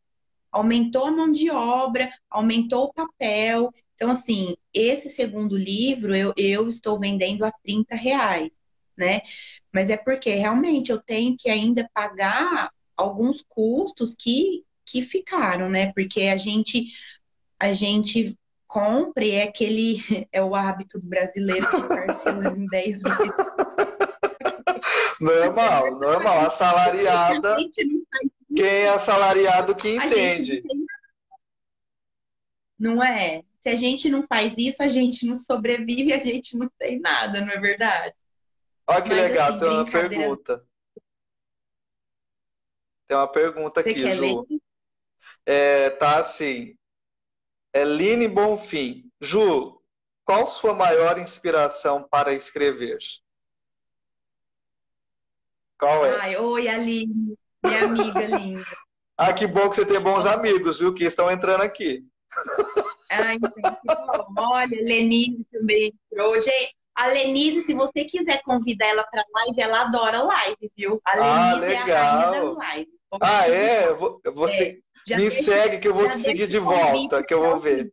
[0.52, 3.72] Aumentou a mão de obra, aumentou o papel.
[3.94, 8.50] Então, assim, esse segundo livro eu, eu estou vendendo a 30 reais,
[8.98, 9.22] né?
[9.72, 15.92] Mas é porque realmente eu tenho que ainda pagar alguns custos que, que ficaram, né?
[15.94, 16.88] Porque a gente,
[17.60, 19.98] a gente compra e é aquele,
[20.32, 23.18] é o hábito brasileiro que parcela em 10 vezes.
[25.20, 26.46] Normal, normal.
[26.46, 27.56] Assalariada.
[28.56, 30.64] Quem é assalariado que entende.
[32.80, 33.44] Não é?
[33.60, 37.42] Se a gente não faz isso, a gente não sobrevive, a gente não tem nada,
[37.42, 38.14] não é verdade?
[38.86, 40.66] Olha que Mas, legal, assim, tem uma pergunta.
[43.08, 44.48] Tem uma pergunta Você aqui, Ju.
[45.48, 46.76] É, tá assim.
[47.72, 49.10] É Line Bonfim.
[49.22, 49.82] Ju,
[50.26, 52.98] qual sua maior inspiração para escrever?
[55.80, 56.20] Qual é?
[56.20, 58.66] Ai, oi, Aline, minha amiga linda.
[59.18, 62.06] ah, que bom que você tem bons amigos, viu, que estão entrando aqui.
[63.10, 63.48] Ah, então,
[64.38, 66.34] Olha, Lenise também entrou.
[66.42, 71.02] Gente, a Lenise, se você quiser convidar ela para live, ela adora live, viu?
[71.06, 72.98] A ah, Lenise ah, é a rainha das lives.
[73.22, 73.94] Ah, é?
[74.34, 74.78] Você é,
[75.10, 77.92] me segue que eu vou te seguir de volta, que eu vou ver.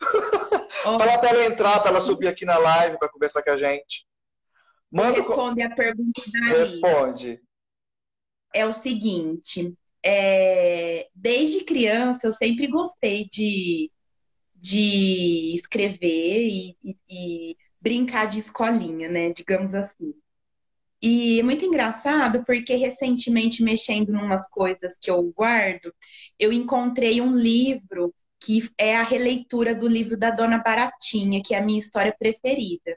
[0.82, 4.06] Fala para ela entrar, para ela subir aqui na live para conversar com a gente.
[4.90, 7.42] Manda Responde a pergunta da Responde.
[8.52, 13.90] É o seguinte, é, desde criança eu sempre gostei de,
[14.54, 19.32] de escrever e, e, e brincar de escolinha, né?
[19.32, 20.14] Digamos assim.
[21.06, 25.94] E é muito engraçado porque recentemente, mexendo em umas coisas que eu guardo,
[26.38, 31.58] eu encontrei um livro que é a releitura do livro da Dona Baratinha, que é
[31.58, 32.92] a minha história preferida.
[32.92, 32.96] É.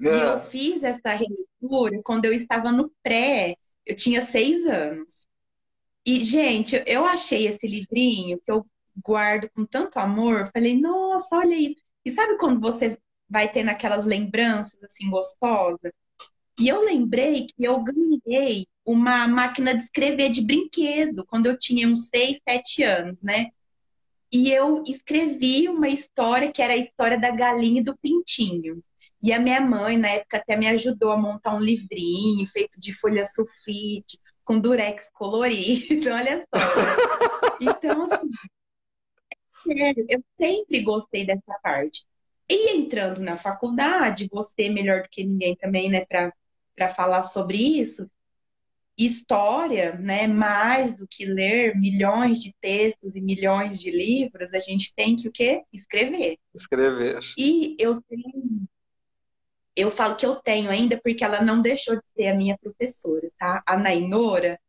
[0.00, 5.26] E eu fiz essa releitura quando eu estava no pré, eu tinha seis anos.
[6.06, 8.64] E, gente, eu achei esse livrinho que eu
[9.04, 10.50] guardo com tanto amor.
[10.54, 11.76] Falei, nossa, olha isso.
[12.02, 12.96] E sabe quando você
[13.28, 15.92] vai tendo aquelas lembranças assim gostosas?
[16.58, 21.88] E eu lembrei que eu ganhei uma máquina de escrever de brinquedo quando eu tinha
[21.88, 23.50] uns 6, 7 anos, né?
[24.30, 28.82] E eu escrevi uma história que era a história da galinha e do pintinho.
[29.22, 32.92] E a minha mãe, na época, até me ajudou a montar um livrinho feito de
[32.92, 36.60] folha sulfite, com durex colorido, olha só.
[37.60, 38.30] Então, assim,
[39.70, 42.04] é eu sempre gostei dessa parte.
[42.48, 46.32] E entrando na faculdade, você melhor do que ninguém também, né, para
[46.88, 48.10] falar sobre isso,
[48.96, 54.94] história, né, mais do que ler milhões de textos e milhões de livros, a gente
[54.94, 55.62] tem que o quê?
[55.72, 56.38] Escrever.
[56.54, 57.20] Escrever.
[57.38, 58.66] E eu tenho
[59.74, 63.30] eu falo que eu tenho ainda porque ela não deixou de ser a minha professora,
[63.38, 63.62] tá?
[63.66, 64.60] A Nainora.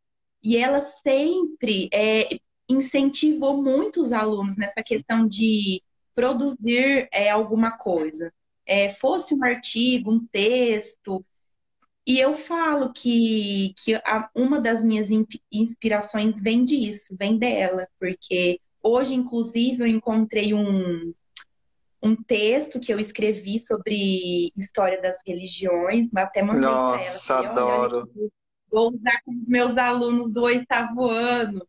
[0.42, 2.38] E ela sempre é,
[2.68, 5.82] incentivou muitos alunos nessa questão de
[6.14, 8.32] produzir é, alguma coisa.
[8.66, 11.24] É, fosse um artigo, um texto.
[12.06, 15.08] E eu falo que, que a, uma das minhas
[15.50, 21.14] inspirações vem disso, vem dela, porque hoje, inclusive, eu encontrei um,
[22.02, 27.14] um texto que eu escrevi sobre história das religiões, até mandei para ela.
[27.14, 28.10] Nossa, adoro.
[28.70, 31.66] Vou usar com os meus alunos do oitavo ano.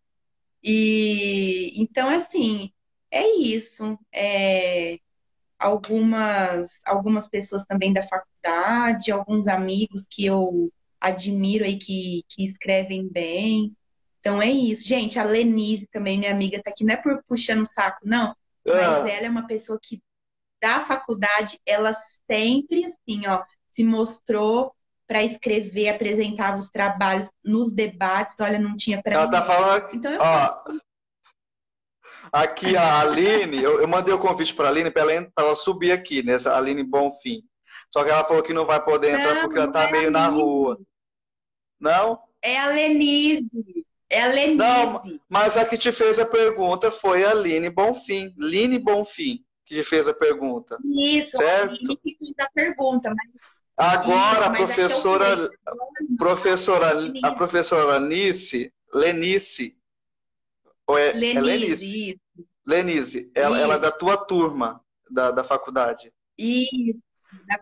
[0.62, 2.71] E então, assim,
[3.10, 3.98] é isso.
[4.12, 5.00] É,
[5.60, 13.08] algumas, algumas pessoas também da faculdade, alguns amigos que eu admiro aí que, que escrevem
[13.08, 13.76] bem.
[14.20, 14.88] Então é isso.
[14.88, 18.36] Gente, a Lenise também, minha amiga, tá aqui, não é por puxando o saco, não.
[18.65, 19.10] Mas ah.
[19.10, 20.02] ela é uma pessoa que
[20.62, 21.94] da faculdade, ela
[22.26, 24.74] sempre, assim, ó, se mostrou
[25.08, 28.39] para escrever, apresentava os trabalhos nos debates.
[28.39, 30.20] Olha, não tinha para Ela tá falando então, eu...
[30.20, 30.63] ó,
[32.32, 35.92] Aqui a Aline, eu, eu mandei o convite para a Aline para ela, ela, subir
[35.92, 37.44] aqui, né, Aline Bonfim.
[37.92, 40.12] Só que ela falou que não vai poder entrar não, porque ela tá é meio
[40.12, 40.80] na rua.
[41.80, 42.20] Não?
[42.42, 43.48] É a Lenise.
[44.10, 44.58] É a Lenise.
[44.58, 48.34] Não, mas a que te fez a pergunta foi a Aline Bonfim.
[48.38, 50.78] Line Bonfim que fez a pergunta.
[50.84, 51.74] Isso, certo?
[51.74, 53.56] ele que fez a pergunta, mas...
[53.78, 59.76] Agora Isso, a professora, é professora, a professora Lenice, Lenice,
[60.88, 62.21] ou é, Lenise, é Lenice?
[62.65, 66.12] Lenise, ela, ela, é da tua turma da, da faculdade.
[66.38, 66.98] Isso.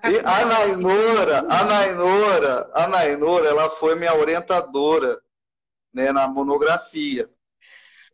[0.05, 5.19] E a Nainora, a Nainora, a Nainora, ela foi minha orientadora
[5.93, 7.29] né, na monografia.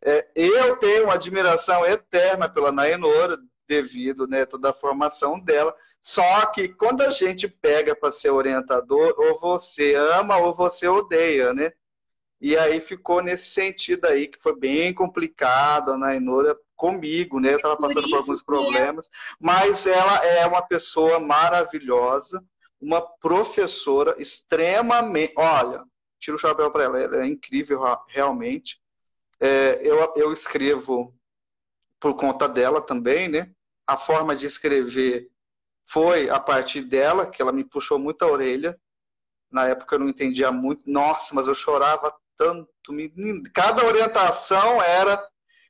[0.02, 5.74] É, eu tenho uma admiração eterna pela Nainora, devido, né, toda a formação dela.
[6.00, 11.54] Só que quando a gente pega para ser orientador, ou você ama ou você odeia,
[11.54, 11.72] né?
[12.40, 15.92] E aí ficou nesse sentido aí, que foi bem complicado.
[15.92, 17.52] A Nainora comigo, né?
[17.52, 22.42] Eu estava passando por alguns problemas, mas ela é uma pessoa maravilhosa,
[22.80, 25.34] uma professora extremamente.
[25.36, 25.84] Olha,
[26.18, 28.80] tiro o chapéu para ela, ela é incrível realmente.
[29.38, 31.14] É, eu, eu escrevo
[31.98, 33.50] por conta dela também, né?
[33.86, 35.30] A forma de escrever
[35.84, 38.80] foi a partir dela, que ela me puxou muito a orelha.
[39.50, 40.82] Na época eu não entendia muito.
[40.86, 42.70] Nossa, mas eu chorava tanto.
[43.54, 45.22] Cada orientação era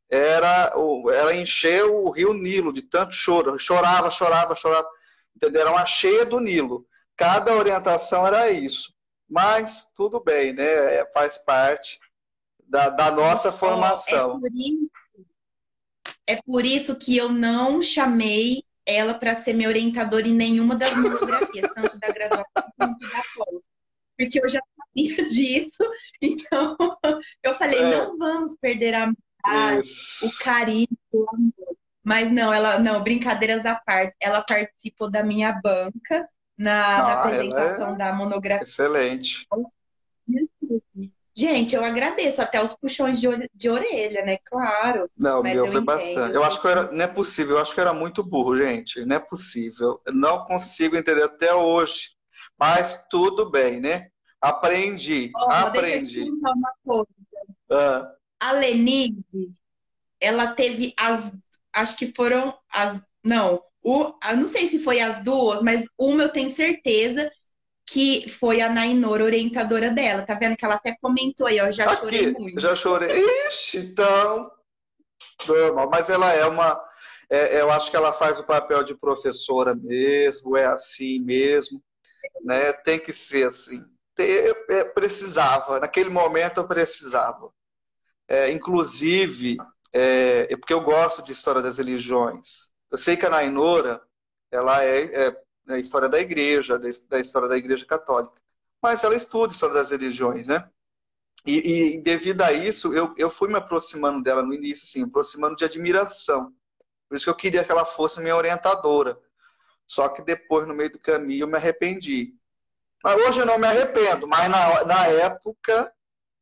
[0.09, 0.73] era
[1.13, 3.59] era encher o rio Nilo de tanto choro.
[3.59, 4.89] Chorava, chorava, chorava.
[5.35, 5.63] Entendeu?
[5.63, 6.87] Era uma cheia do Nilo.
[7.17, 8.95] Cada orientação era isso.
[9.29, 10.65] Mas tudo bem, né?
[10.97, 11.99] É, faz parte
[12.65, 14.37] da, da nossa formação.
[14.37, 14.91] É por, isso,
[16.27, 20.95] é por isso que eu não chamei ela para ser minha orientadora em nenhuma das
[20.97, 23.63] monografias, tanto da graduação quanto da pós.
[24.19, 25.83] Porque eu já sabia disso,
[26.21, 26.77] então
[27.43, 27.91] eu falei, é.
[27.91, 29.13] não vamos perder a
[29.45, 29.89] amizade,
[30.23, 31.77] o carinho, o amor.
[32.03, 37.13] Mas não, ela não, brincadeiras à parte, ela participou da minha banca na, ah, na
[37.15, 38.63] apresentação é da monografia.
[38.63, 39.47] Excelente.
[41.37, 44.39] Gente, eu agradeço até os puxões de, de orelha, né?
[44.45, 45.11] Claro.
[45.17, 46.35] Não, meu foi entendo, bastante.
[46.35, 48.57] Eu acho que eu era, não é possível, eu acho que eu era muito burro,
[48.57, 49.05] gente.
[49.05, 50.01] Não é possível.
[50.05, 52.11] Eu não consigo entender até hoje.
[52.59, 54.09] Mas tudo bem, né?
[54.41, 56.01] Aprendi, oh, aprendi.
[56.01, 57.07] Deixa eu te contar uma coisa.
[57.71, 58.15] Ah.
[58.41, 59.53] A Lenise,
[60.21, 61.33] ela teve as.
[61.73, 63.03] Acho que foram as.
[63.23, 67.31] Não, o, não sei se foi as duas, mas uma eu tenho certeza
[67.87, 70.23] que foi a Nainor, orientadora dela.
[70.23, 72.61] Tá vendo que ela até comentou aí, ó, já Aqui, chorei muito.
[72.61, 73.11] Já chorei.
[73.49, 74.51] Ixi, então.
[75.47, 76.81] Normal, mas ela é uma.
[77.29, 81.83] É, eu acho que ela faz o papel de professora mesmo, é assim mesmo,
[82.45, 82.73] né?
[82.73, 83.85] Tem que ser assim.
[84.23, 87.53] Eu, eu precisava, naquele momento eu precisava.
[88.29, 89.57] É, inclusive,
[89.93, 92.73] é, é, porque eu gosto de história das religiões.
[92.91, 94.01] Eu sei que a Nainora,
[94.51, 95.37] ela é, é
[95.69, 98.41] a história da igreja, da história da igreja católica.
[98.83, 100.69] Mas ela estuda a história das religiões, né?
[101.47, 105.57] E, e, devido a isso, eu, eu fui me aproximando dela no início, assim, aproximando
[105.57, 106.55] de admiração.
[107.09, 109.19] Por isso que eu queria que ela fosse minha orientadora.
[109.87, 112.35] Só que depois, no meio do caminho, eu me arrependi.
[113.03, 115.91] Mas hoje eu não me arrependo, mas na, na época.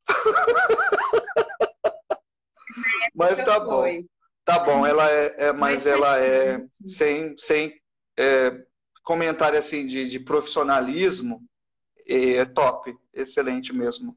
[3.14, 3.84] mas tá bom.
[4.44, 7.78] Tá bom, ela é, é mas, ela é sem, sem
[8.18, 8.64] é,
[9.02, 11.44] comentário assim de, de profissionalismo,
[12.06, 14.16] é top, excelente mesmo.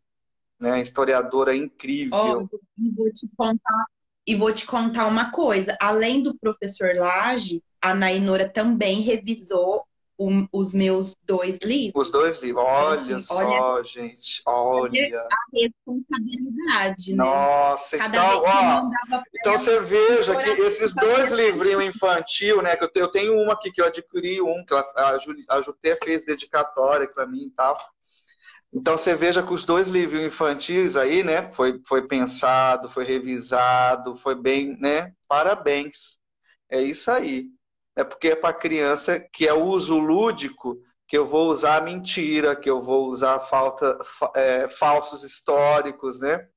[0.60, 0.82] Né?
[0.82, 2.18] Historiadora incrível.
[2.18, 3.86] Oh, e vou te contar
[4.26, 5.76] e vou te contar uma coisa.
[5.82, 9.84] Além do professor Lage, a Nainora também revisou
[10.22, 12.08] um, os meus dois livros.
[12.08, 12.64] Os dois livros.
[12.64, 14.42] Olha assim, só, olha, gente.
[14.46, 15.28] Olha.
[15.32, 17.24] A responsabilidade, né?
[17.24, 22.76] Nossa, Cada então, ó, então você veja que esses dois livrinhos infantil, né?
[22.76, 25.18] Que eu tenho uma aqui que eu adquiri, um que a,
[25.50, 27.78] a Juté fez dedicatória para mim e tal.
[28.72, 31.52] Então você veja que os dois livros infantis aí, né?
[31.52, 35.14] Foi, foi pensado, foi revisado, foi bem, né?
[35.28, 36.20] Parabéns.
[36.70, 37.50] É isso aí
[37.96, 42.70] é porque é para criança que é uso lúdico que eu vou usar mentira, que
[42.70, 44.00] eu vou usar falta,
[44.34, 46.48] é, falsos históricos, né?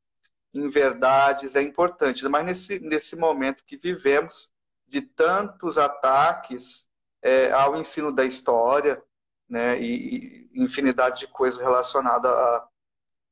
[0.55, 4.55] Em verdades é importante, mas nesse, nesse momento que vivemos
[4.87, 6.89] de tantos ataques
[7.21, 9.03] é, ao ensino da história,
[9.49, 9.81] né?
[9.81, 12.69] E, e infinidade de coisas relacionadas a,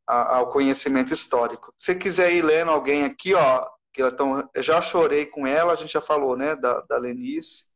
[0.08, 1.72] a, ao conhecimento histórico.
[1.78, 4.10] Se quiser ir lendo alguém aqui, ó, que eu
[4.56, 6.56] já chorei com ela, a gente já falou, né?
[6.56, 7.70] Da, da Lenice.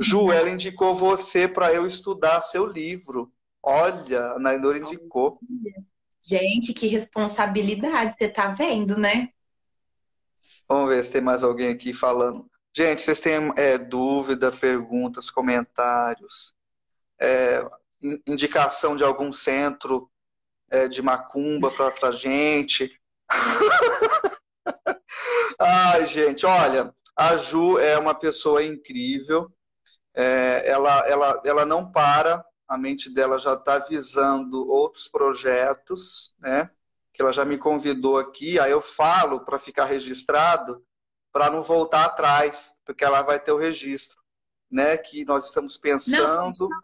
[0.00, 3.30] Ju, ela indicou você para eu estudar seu livro.
[3.62, 5.38] Olha, a Nainor indicou.
[6.22, 9.28] Gente, que responsabilidade, você tá vendo, né?
[10.66, 12.50] Vamos ver se tem mais alguém aqui falando.
[12.74, 16.54] Gente, vocês têm é, dúvida, perguntas, comentários,
[17.20, 17.62] é,
[18.26, 20.10] indicação de algum centro
[20.70, 22.90] é, de macumba para a gente?
[25.58, 29.52] Ai, gente, olha, a Ju é uma pessoa incrível
[30.14, 36.70] é, ela, ela, ela não para, a mente dela já está visando outros projetos, né?
[37.12, 40.84] Que ela já me convidou aqui, aí eu falo para ficar registrado,
[41.32, 44.18] para não voltar atrás, porque ela vai ter o registro,
[44.70, 44.96] né?
[44.96, 46.80] Que nós estamos pensando, não,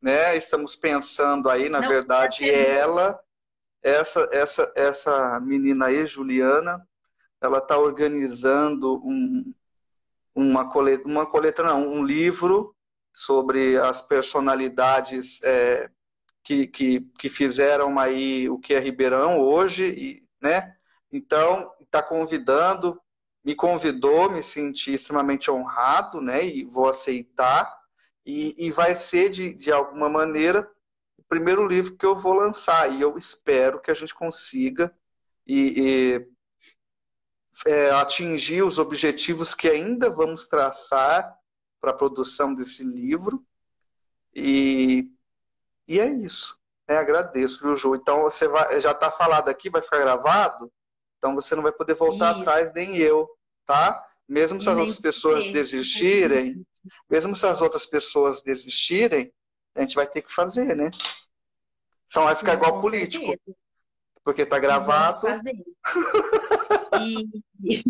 [0.00, 0.36] né?
[0.36, 3.20] Estamos pensando aí, na não, verdade, ela,
[3.82, 6.86] essa, essa, essa menina aí, Juliana,
[7.42, 9.52] ela está organizando um,
[10.34, 12.74] uma coleta, uma coleta não, um livro
[13.12, 15.90] sobre as personalidades é,
[16.42, 20.74] que, que, que fizeram aí o que é Ribeirão hoje, e, né?
[21.12, 22.98] Então, está convidando
[23.44, 26.44] me convidou, me senti extremamente honrado, né?
[26.44, 27.72] E vou aceitar.
[28.24, 30.70] E, e vai ser, de, de alguma maneira,
[31.18, 32.92] o primeiro livro que eu vou lançar.
[32.92, 34.94] E eu espero que a gente consiga
[35.46, 36.28] e, e
[37.66, 41.36] é, atingir os objetivos que ainda vamos traçar
[41.80, 43.44] para a produção desse livro.
[44.34, 45.10] E,
[45.86, 46.58] e é isso.
[46.88, 47.94] É, agradeço, viu, Ju?
[47.94, 50.70] Então você vai, já está falado aqui, vai ficar gravado.
[51.18, 52.40] Então você não vai poder voltar isso.
[52.40, 53.28] atrás, nem eu,
[53.66, 54.04] tá?
[54.28, 56.66] Mesmo se as outras pessoas desistirem,
[57.08, 59.32] mesmo se as outras pessoas desistirem,
[59.74, 60.90] a gente vai ter que fazer, né?
[62.08, 63.24] Só vai ficar igual político.
[63.24, 63.56] Certeza.
[64.24, 65.26] Porque tá gravado.
[67.00, 67.82] E,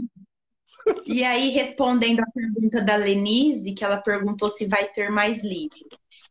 [1.06, 5.78] e aí, respondendo a pergunta da Lenise, que ela perguntou se vai ter mais livro.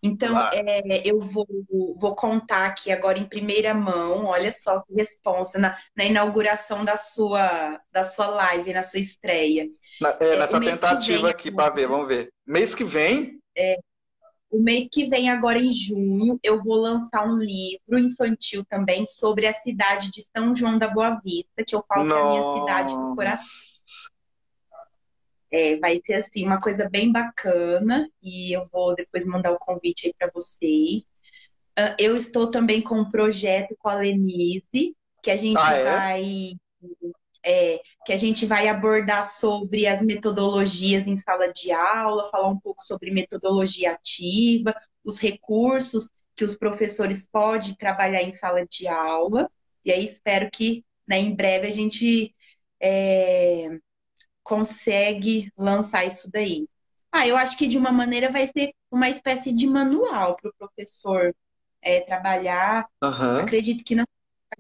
[0.03, 1.45] Então, é, eu vou,
[1.95, 6.97] vou contar aqui agora em primeira mão, olha só que resposta, na, na inauguração da
[6.97, 9.67] sua, da sua live, na sua estreia.
[9.99, 12.33] Na, é, nessa tentativa vem, aqui, para ver, vamos ver.
[12.47, 13.39] Mês que vem?
[13.55, 13.77] É,
[14.51, 19.47] o mês que vem, agora em junho, eu vou lançar um livro infantil também sobre
[19.47, 22.21] a cidade de São João da Boa Vista, que eu falo Nossa.
[22.21, 23.71] que é a minha cidade do coração.
[25.53, 30.07] É, vai ser assim uma coisa bem bacana e eu vou depois mandar o convite
[30.07, 31.03] aí para vocês.
[31.77, 35.83] Uh, eu estou também com um projeto com a Lenise que a gente ah, é?
[35.83, 36.51] vai
[36.83, 37.20] é,
[38.05, 42.83] que a gente vai abordar sobre as metodologias em sala de aula, falar um pouco
[42.83, 49.49] sobre metodologia ativa, os recursos que os professores podem trabalhar em sala de aula.
[49.83, 52.33] E aí espero que né, em breve a gente
[52.79, 53.79] é,
[54.43, 56.67] consegue lançar isso daí?
[57.11, 60.53] Ah, eu acho que de uma maneira vai ser uma espécie de manual para o
[60.57, 61.35] professor
[61.81, 62.87] é, trabalhar.
[63.03, 63.37] Uhum.
[63.39, 64.05] Acredito que não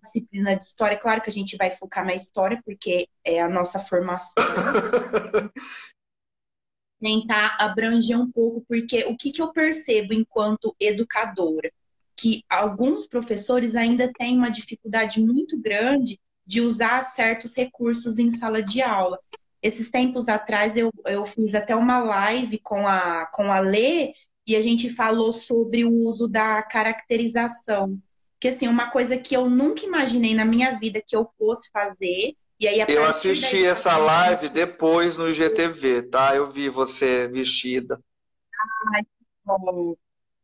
[0.01, 3.79] disciplina de história, claro que a gente vai focar na história, porque é a nossa
[3.79, 4.43] formação.
[6.99, 11.71] Tentar abranger um pouco, porque o que, que eu percebo enquanto educadora?
[12.15, 18.61] Que alguns professores ainda têm uma dificuldade muito grande de usar certos recursos em sala
[18.61, 19.19] de aula.
[19.61, 24.13] Esses tempos atrás eu, eu fiz até uma live com a, com a Lê
[24.45, 27.99] e a gente falou sobre o uso da caracterização.
[28.41, 32.35] Que assim, uma coisa que eu nunca imaginei na minha vida que eu fosse fazer.
[32.59, 36.35] E aí, eu assisti essa live depois no IGTV, tá?
[36.35, 37.99] Eu vi você vestida.
[38.93, 39.03] Ai,
[39.45, 39.95] bom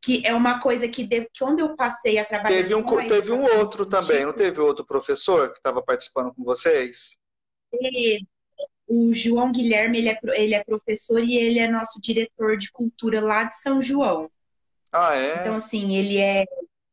[0.02, 2.56] que é uma coisa que, de, quando eu passei a trabalhar.
[2.56, 7.18] Teve um, teve um outro também, não teve outro professor que estava participando com vocês?
[7.70, 8.26] Teve,
[8.88, 13.20] o João Guilherme, ele é, ele é professor e ele é nosso diretor de cultura
[13.20, 14.32] lá de São João.
[14.94, 15.42] Ah, é?
[15.42, 16.46] Então, assim, ele é,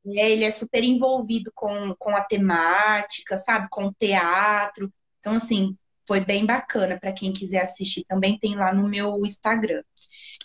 [0.07, 3.68] é ele é super envolvido com, com a temática, sabe?
[3.70, 4.92] Com o teatro.
[5.20, 5.76] Então, assim,
[6.07, 8.05] foi bem bacana para quem quiser assistir.
[8.07, 9.82] Também tem lá no meu Instagram.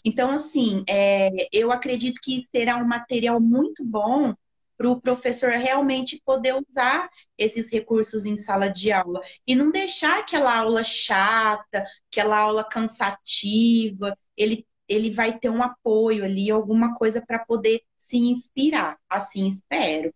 [0.03, 4.33] Então, assim, é, eu acredito que será um material muito bom
[4.77, 10.19] para o professor realmente poder usar esses recursos em sala de aula e não deixar
[10.19, 14.17] aquela aula chata, aquela aula cansativa.
[14.37, 18.97] Ele, ele vai ter um apoio ali, alguma coisa para poder se inspirar.
[19.09, 20.13] Assim espero.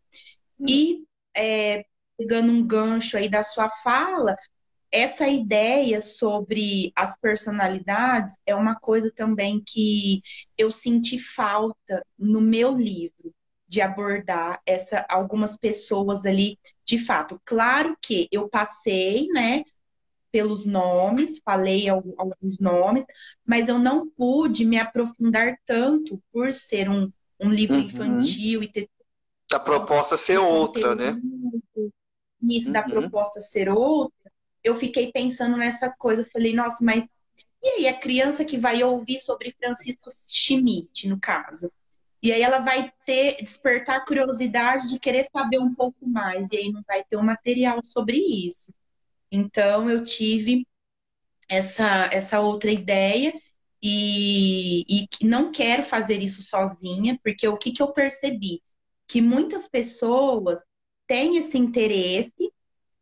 [0.59, 0.65] Hum.
[0.67, 1.03] E
[1.35, 1.85] é,
[2.17, 4.35] pegando um gancho aí da sua fala,
[4.91, 10.21] essa ideia sobre as personalidades é uma coisa também que
[10.57, 13.33] eu senti falta no meu livro
[13.67, 17.41] de abordar essa algumas pessoas ali de fato.
[17.43, 19.63] Claro que eu passei, né,
[20.31, 23.03] pelos nomes, falei alguns nomes,
[23.43, 27.81] mas eu não pude me aprofundar tanto por ser um, um livro uhum.
[27.81, 28.89] infantil e ter
[29.51, 31.19] a proposta ser outra, né?
[32.41, 32.73] Isso uhum.
[32.73, 34.31] da proposta ser outra,
[34.63, 37.05] eu fiquei pensando nessa coisa, eu falei, nossa, mas
[37.61, 41.71] e aí a criança que vai ouvir sobre Francisco Schmidt, no caso?
[42.21, 46.51] E aí ela vai ter, despertar a curiosidade de querer saber um pouco mais.
[46.51, 48.73] E aí não vai ter um material sobre isso.
[49.31, 50.67] Então eu tive
[51.49, 53.33] essa, essa outra ideia
[53.85, 54.85] e,
[55.21, 58.63] e não quero fazer isso sozinha, porque o que, que eu percebi?
[59.05, 60.63] Que muitas pessoas
[61.05, 62.49] têm esse interesse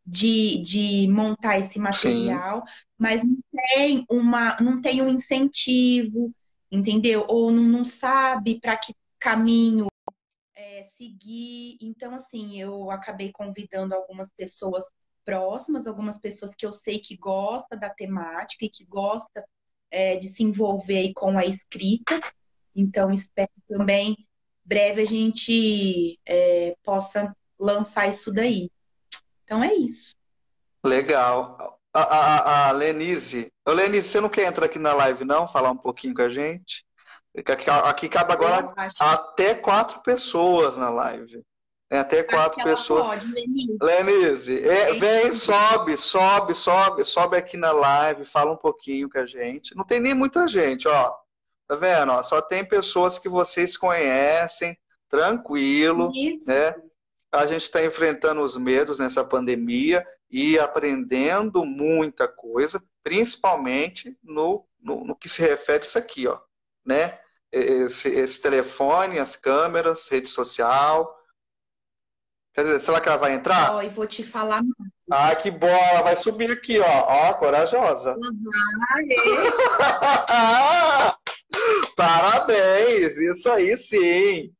[0.04, 2.72] de, de montar esse material, Sim.
[2.98, 6.34] mas não tem, uma, não tem um incentivo,
[6.68, 7.24] entendeu?
[7.28, 9.86] Ou não, não sabe para que caminho
[10.56, 11.78] é, seguir.
[11.80, 14.84] Então, assim, eu acabei convidando algumas pessoas
[15.24, 19.44] próximas, algumas pessoas que eu sei que gosta da temática e que gosta
[19.92, 22.20] é, de se envolver com a escrita.
[22.74, 24.16] Então, espero também
[24.64, 28.70] breve a gente é, possa lançar isso daí.
[29.44, 30.16] Então é isso.
[30.84, 31.78] Legal.
[31.92, 33.52] a, a, a Lenise.
[33.66, 35.46] Ô, Lenise, você não quer entrar aqui na live, não?
[35.46, 36.84] Falar um pouquinho com a gente?
[37.36, 41.42] Aqui, aqui cabe agora até quatro pessoas na live.
[41.92, 43.04] Tem até quatro pessoas.
[43.04, 43.76] Pode, Lenise.
[43.78, 49.26] Lenise, é, vem, sobe, sobe, sobe, sobe aqui na live, fala um pouquinho com a
[49.26, 49.76] gente.
[49.76, 51.14] Não tem nem muita gente, ó.
[51.68, 52.12] Tá vendo?
[52.12, 54.74] Ó, só tem pessoas que vocês conhecem,
[55.06, 56.48] tranquilo, Isso.
[56.48, 56.74] né?
[57.30, 65.04] A gente está enfrentando os medos nessa pandemia e aprendendo muita coisa, principalmente no, no,
[65.04, 66.38] no que se refere a isso aqui, ó,
[66.86, 67.18] né?
[67.52, 71.18] Esse, esse, telefone, as câmeras, rede social.
[72.54, 73.74] Quer dizer, será que ela vai entrar?
[73.74, 74.60] Ó, e vou te falar.
[75.10, 76.02] Ah, que bola!
[76.02, 76.84] Vai subir aqui, ó.
[76.84, 78.14] Ó, corajosa.
[78.14, 79.04] Vai.
[81.96, 83.16] Parabéns!
[83.16, 84.52] Isso aí sim.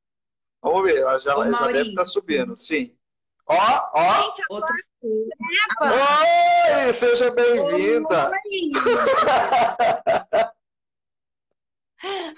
[0.62, 2.56] Vamos ver, ela já, Ô, já deve estar tá subindo.
[2.56, 2.96] Sim.
[3.46, 4.22] Ó, ó.
[4.22, 4.74] Gente, Outra...
[6.86, 8.30] Oi, seja bem-vinda.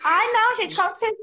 [0.04, 1.14] Ai, não, gente, como que vocês.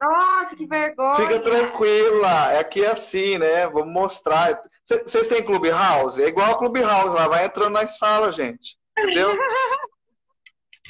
[0.00, 1.14] Nossa, que vergonha.
[1.14, 3.66] Fica tranquila, é aqui é assim, né?
[3.66, 4.62] Vamos mostrar.
[4.84, 6.22] Vocês têm Clubhouse?
[6.22, 8.76] É igual Clubhouse, lá vai entrando nas salas, gente.
[8.98, 9.36] Entendeu?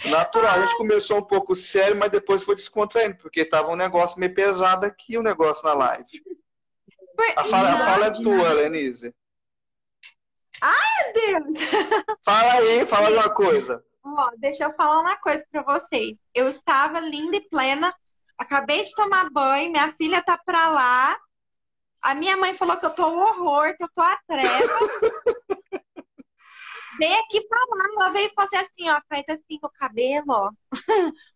[0.04, 4.20] Natural, a gente começou um pouco sério, mas depois foi descontraindo, porque tava um negócio
[4.20, 6.22] meio pesado aqui, o um negócio na live.
[7.34, 9.14] A fala, a fala é tua, Lenise.
[10.60, 11.58] Ai, Deus!
[12.24, 13.84] Fala aí, fala uma coisa.
[14.02, 16.16] Ó, deixa eu falar uma coisa para vocês.
[16.34, 17.94] Eu estava linda e plena,
[18.38, 21.16] acabei de tomar banho, minha filha tá pra lá.
[22.02, 24.78] A minha mãe falou que eu tô um horror, que eu tô a treva.
[26.98, 30.50] veio aqui falar, ela veio fazer assim, ó, feita assim com o cabelo, ó.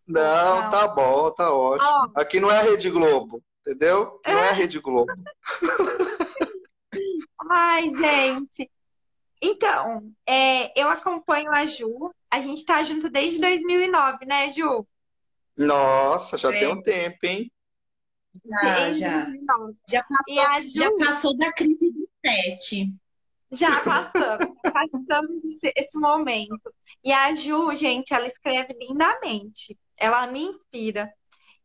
[0.07, 1.89] Não, tá bom, tá ótimo.
[1.89, 2.09] Ó.
[2.15, 4.19] Aqui não é a Rede Globo, entendeu?
[4.25, 5.11] Não é a Rede Globo.
[7.49, 8.69] Ai, gente.
[9.41, 12.13] Então, é, eu acompanho a Ju.
[12.29, 14.87] A gente tá junto desde 2009, né, Ju?
[15.57, 16.59] Nossa, já é.
[16.59, 17.51] tem um tempo, hein?
[18.45, 19.27] Já, já.
[19.89, 20.71] Já passou, Ju...
[20.73, 22.93] já passou da crise do sete.
[23.51, 26.73] Já passamos, passamos esse, esse, momento.
[27.03, 29.77] E a Ju, gente, ela escreve lindamente.
[29.97, 31.11] Ela me inspira.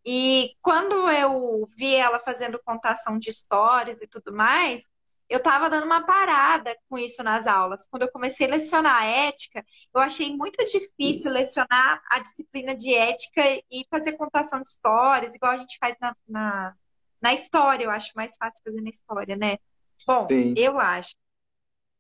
[0.05, 4.89] E quando eu vi ela fazendo contação de histórias e tudo mais,
[5.29, 7.87] eu estava dando uma parada com isso nas aulas.
[7.91, 9.64] Quando eu comecei a lecionar ética,
[9.95, 15.53] eu achei muito difícil lecionar a disciplina de ética e fazer contação de histórias, igual
[15.53, 16.74] a gente faz na, na,
[17.20, 17.85] na história.
[17.85, 19.59] Eu acho mais fácil fazer na história, né?
[20.07, 20.55] Bom, Sim.
[20.57, 21.16] eu acho.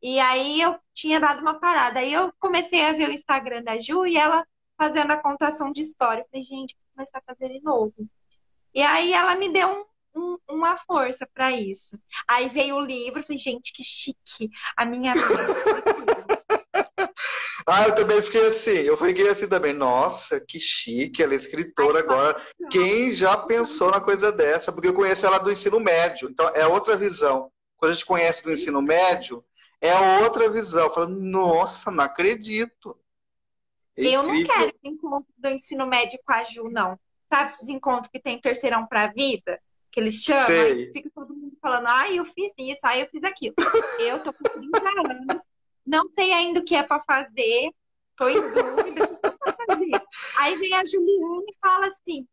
[0.00, 2.00] E aí eu tinha dado uma parada.
[2.00, 4.46] Aí eu comecei a ver o Instagram da Ju e ela
[4.78, 6.20] fazendo a contação de história.
[6.20, 7.94] Eu falei, gente, vou começar a fazer de novo.
[8.72, 9.84] E aí ela me deu um
[10.16, 11.98] um, uma força para isso.
[12.26, 14.50] Aí veio o livro, falei, gente, que chique.
[14.76, 15.12] A minha
[17.68, 18.70] Ah, eu também fiquei assim.
[18.70, 19.72] Eu fiquei assim também.
[19.72, 21.20] Nossa, que chique.
[21.20, 22.40] Ela é escritora Ai, agora.
[22.70, 24.70] Quem já pensou na coisa dessa?
[24.70, 26.28] Porque eu conheço ela do ensino médio.
[26.30, 27.50] Então, é outra visão.
[27.76, 29.44] Quando a gente conhece do ensino médio,
[29.80, 29.92] é
[30.22, 30.88] outra visão.
[30.90, 32.96] Fala, nossa, não acredito.
[33.96, 36.98] É eu não quero encontro do ensino médio com a Ju, não.
[37.32, 39.60] Sabe esses encontros que tem terceirão para a vida?
[39.96, 40.92] Que eles chamam, Sei.
[40.92, 43.54] fica todo mundo falando, ai, eu fiz isso, ai, eu fiz aquilo.
[43.98, 45.42] eu tô com 30 anos,
[45.86, 47.70] não sei ainda o que é para fazer,
[48.14, 49.08] tô em dúvida
[49.66, 50.02] fazer.
[50.38, 52.28] Aí vem a Juliana e fala assim,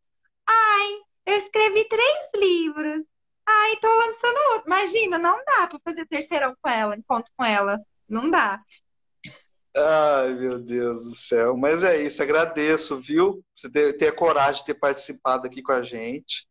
[0.46, 3.02] ai, eu escrevi três livros,
[3.46, 4.66] ai, tô lançando outro.
[4.66, 8.58] Imagina, não dá para fazer terceirão com ela, encontro com ela, não dá.
[9.74, 11.56] Ai, meu Deus do céu.
[11.56, 13.42] Mas é isso, agradeço, viu?
[13.56, 16.46] Você ter, ter coragem de ter participado aqui com a gente.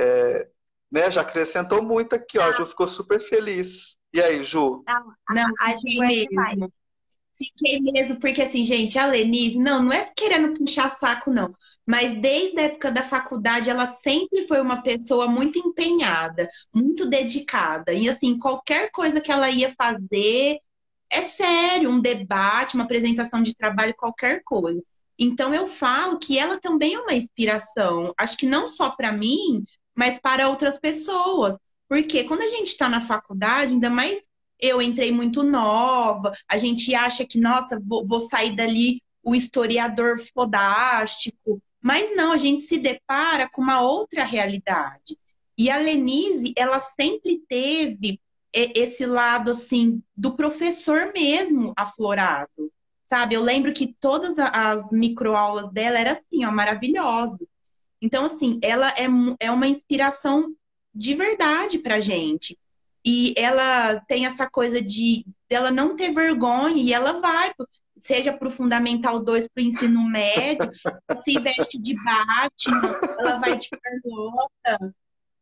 [0.00, 0.48] É,
[0.90, 2.44] né, já acrescentou muito aqui, ó.
[2.44, 3.98] A Ju ficou super feliz.
[4.12, 4.82] E aí, Ju?
[4.88, 6.70] Não, não a Ju é.
[7.36, 11.54] Fiquei mesmo, porque assim, gente, a Lenise, não, não é querendo puxar saco, não.
[11.86, 17.94] Mas desde a época da faculdade, ela sempre foi uma pessoa muito empenhada, muito dedicada.
[17.94, 20.58] E assim, qualquer coisa que ela ia fazer,
[21.08, 24.82] é sério, um debate, uma apresentação de trabalho, qualquer coisa.
[25.18, 28.12] Então eu falo que ela também é uma inspiração.
[28.18, 31.56] Acho que não só para mim, mas para outras pessoas.
[31.88, 34.22] Porque quando a gente está na faculdade, ainda mais
[34.58, 40.20] eu entrei muito nova, a gente acha que, nossa, vou, vou sair dali o historiador
[40.34, 41.60] fodástico.
[41.80, 45.18] Mas não, a gente se depara com uma outra realidade.
[45.56, 48.20] E a Lenise, ela sempre teve
[48.52, 52.72] esse lado, assim, do professor mesmo aflorado,
[53.04, 53.34] sabe?
[53.34, 57.46] Eu lembro que todas as microaulas dela eram assim, ó, maravilhosas.
[58.00, 59.06] Então, assim, ela é,
[59.38, 60.54] é uma inspiração
[60.94, 62.58] de verdade pra gente.
[63.04, 67.52] E ela tem essa coisa de, dela não ter vergonha e ela vai,
[67.98, 70.70] seja para o Fundamental 2 para o ensino médio,
[71.24, 74.94] se veste de Batman, ela vai de Carlota.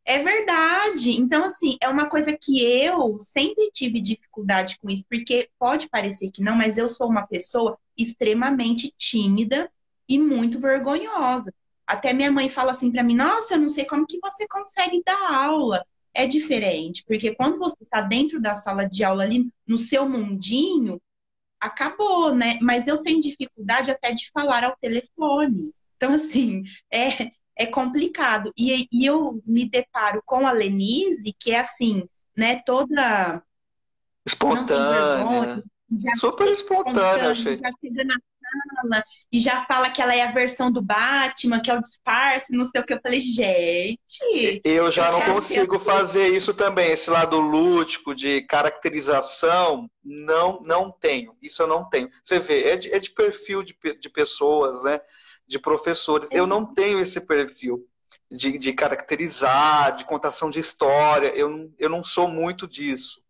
[0.04, 1.10] É verdade.
[1.10, 6.30] Então, assim, é uma coisa que eu sempre tive dificuldade com isso, porque pode parecer
[6.30, 9.70] que não, mas eu sou uma pessoa extremamente tímida
[10.08, 11.52] e muito vergonhosa.
[11.88, 15.02] Até minha mãe fala assim para mim: Nossa, eu não sei como que você consegue
[15.04, 15.82] dar aula.
[16.12, 21.00] É diferente, porque quando você está dentro da sala de aula ali, no seu mundinho,
[21.60, 22.58] acabou, né?
[22.60, 25.72] Mas eu tenho dificuldade até de falar ao telefone.
[25.96, 26.62] Então, assim,
[26.92, 28.52] é, é complicado.
[28.56, 33.42] E, e eu me deparo com a Lenise, que é assim, né, toda
[34.26, 35.62] espontânea.
[36.16, 37.54] Super espontânea, achei.
[37.56, 38.16] Já chega na
[39.32, 42.66] e já fala que ela é a versão do Batman, que é o disfarce, não
[42.66, 42.94] sei o que.
[42.94, 44.60] Eu falei, gente.
[44.64, 46.90] Eu já não consigo fazer isso também.
[46.90, 51.36] Esse lado lúdico de caracterização, não, não tenho.
[51.42, 52.10] Isso eu não tenho.
[52.24, 55.00] Você vê, é de, é de perfil de, de pessoas, né?
[55.46, 56.28] De professores.
[56.30, 57.86] Eu não tenho esse perfil.
[58.30, 63.22] De, de caracterizar, de contação de história, eu, eu não sou muito disso.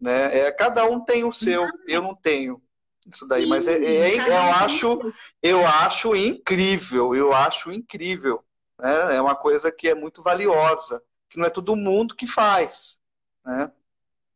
[0.00, 0.36] Né?
[0.36, 2.60] É, cada um tem o seu, eu não tenho
[3.06, 8.44] isso daí, Sim, mas é, é, eu acho eu acho incrível, eu acho incrível.
[8.78, 9.16] Né?
[9.16, 13.00] É uma coisa que é muito valiosa, que não é todo mundo que faz.
[13.44, 13.70] Né?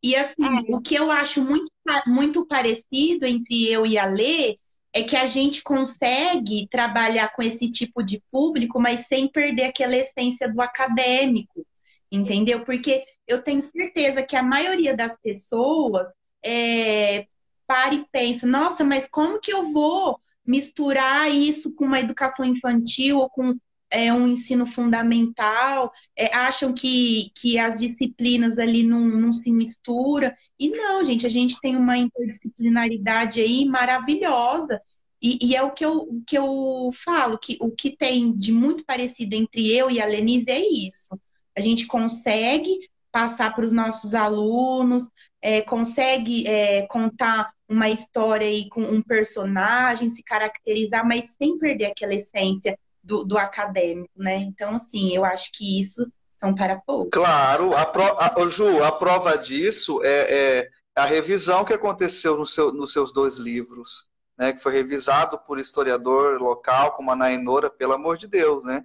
[0.03, 0.75] E assim, é.
[0.75, 1.71] o que eu acho muito,
[2.07, 4.59] muito parecido entre eu e a Lê
[4.93, 9.97] é que a gente consegue trabalhar com esse tipo de público, mas sem perder aquela
[9.97, 11.67] essência do acadêmico,
[12.11, 12.65] entendeu?
[12.65, 16.09] Porque eu tenho certeza que a maioria das pessoas
[16.43, 17.27] é,
[17.67, 23.19] para e pensa, nossa, mas como que eu vou misturar isso com uma educação infantil
[23.19, 23.57] ou com
[23.91, 25.93] é, um ensino fundamental?
[26.17, 30.33] É, acham que, que as disciplinas ali não, não se misturam.
[30.59, 34.81] E não, gente, a gente tem uma interdisciplinaridade aí maravilhosa.
[35.21, 38.85] E, e, é o que, eu, que eu falo, que o que tem de muito
[38.85, 41.19] parecido entre eu e a Lenise é isso.
[41.57, 42.79] A gente consegue
[43.11, 45.11] passar para os nossos alunos,
[45.41, 51.87] é, consegue é, contar uma história aí com um personagem, se caracterizar, mas sem perder
[51.87, 54.37] aquela essência do, do acadêmico, né?
[54.37, 57.11] Então, assim, eu acho que isso são para poucos.
[57.13, 62.47] Claro, a, pro, a, Ju, a prova disso é, é, a revisão que aconteceu no
[62.47, 64.09] seu, nos seus dois livros,
[64.39, 64.53] né?
[64.53, 68.85] Que foi revisado por historiador local, como a Nainora, pelo amor de Deus, né?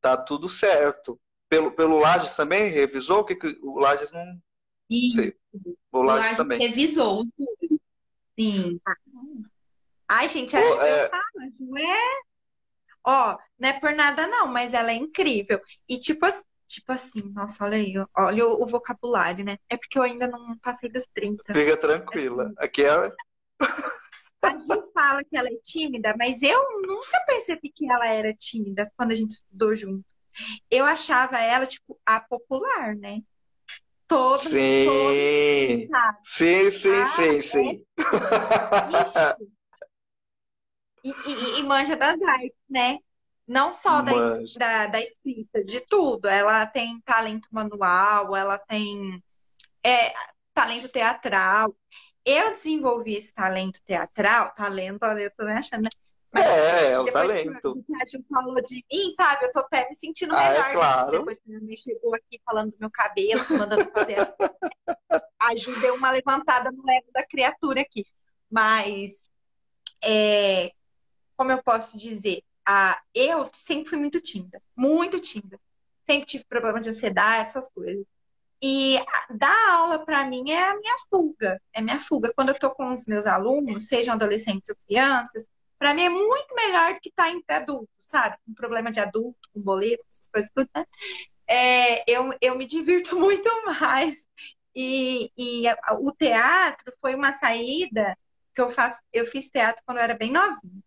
[0.00, 1.18] Tá tudo certo
[1.54, 3.20] pelo, pelo Lages também revisou?
[3.20, 4.40] O que, que o Lages não.
[5.14, 5.34] Sei.
[5.92, 6.58] O Lages, Lages também.
[6.58, 7.24] revisou
[8.38, 8.80] Sim.
[10.08, 11.10] Ai, gente, a Ju é...
[11.58, 12.20] Ju é.
[13.06, 15.60] Ó, não é por nada não, mas ela é incrível.
[15.88, 16.26] E tipo,
[16.66, 19.58] tipo assim, nossa, olha aí, olha o, o vocabulário, né?
[19.68, 21.52] É porque eu ainda não passei dos 30.
[21.52, 22.52] Fica tranquila.
[22.58, 23.12] Aqui é.
[24.42, 28.90] A Ju fala que ela é tímida, mas eu nunca percebi que ela era tímida
[28.96, 30.04] quando a gente estudou junto
[30.70, 33.22] eu achava ela, tipo, a popular, né?
[34.06, 34.84] Todo, sim.
[34.84, 37.84] Todo, sim, sim, ah, sim, sim.
[39.16, 39.36] É...
[41.02, 42.98] e, e, e, manja das artes, né?
[43.46, 44.12] Não só da,
[44.58, 46.28] da, da, escrita, de tudo.
[46.28, 49.22] Ela tem talento manual, ela tem
[49.82, 50.14] é,
[50.54, 51.74] talento teatral.
[52.24, 55.90] Eu desenvolvi esse talento teatral, talento, eu tô me achando, né?
[56.36, 57.82] É, é o talento.
[57.86, 59.46] Que a gente falou de mim, sabe?
[59.46, 60.66] Eu tô até me sentindo ah, melhor.
[60.66, 61.10] É claro.
[61.12, 64.36] Depois que a chegou aqui falando do meu cabelo, mandando fazer assim.
[65.40, 68.02] Ajudei uma levantada no ego da criatura aqui.
[68.50, 69.30] Mas,
[70.02, 70.72] é,
[71.36, 72.42] como eu posso dizer?
[72.66, 74.60] A, eu sempre fui muito tímida.
[74.74, 75.60] Muito tímida.
[76.06, 78.04] Sempre tive problema de ansiedade, essas coisas.
[78.62, 78.96] E
[79.28, 82.32] dar aula para mim é a minha fuga, é minha fuga.
[82.34, 85.46] Quando eu tô com os meus alunos, sejam adolescentes ou crianças,
[85.78, 88.36] para mim é muito melhor do que estar tá entre adultos, sabe?
[88.46, 90.86] Com problema de adulto, com boleto, essas coisas tudo, né?
[91.46, 94.26] É, eu, eu me divirto muito mais.
[94.74, 95.64] E, e
[96.00, 98.16] o teatro foi uma saída
[98.54, 100.82] que eu faço, eu fiz teatro quando eu era bem novinha.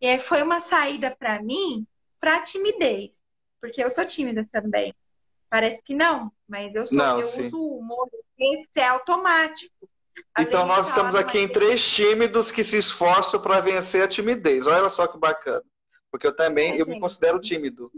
[0.00, 1.86] E foi uma saída para mim
[2.20, 3.22] para timidez,
[3.60, 4.94] porque eu sou tímida também.
[5.48, 7.46] Parece que não, mas eu sou, não, eu sim.
[7.46, 8.10] uso o humor,
[8.74, 9.88] é automático.
[10.38, 14.66] Então nós estamos aqui em três tímidos que se esforçam para vencer a timidez.
[14.66, 15.62] Olha só que bacana.
[16.10, 17.90] Porque eu também é, eu me considero tímido.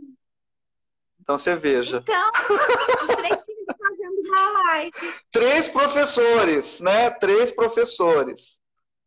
[1.20, 1.98] Então você veja.
[1.98, 4.92] Então, os três tímidos fazendo uma live.
[5.30, 7.10] Três professores, né?
[7.10, 8.60] Três professores.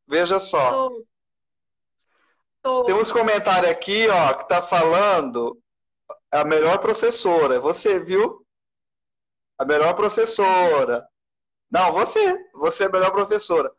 [0.08, 0.72] Veja só.
[0.72, 1.06] Tô.
[2.62, 2.84] Tô.
[2.84, 5.58] Tem uns comentários aqui, ó, que tá falando
[6.32, 7.60] a melhor professora.
[7.60, 8.46] Você, viu?
[9.58, 11.08] A melhor professora.
[11.70, 12.50] Não, você.
[12.54, 13.72] Você é a melhor professora.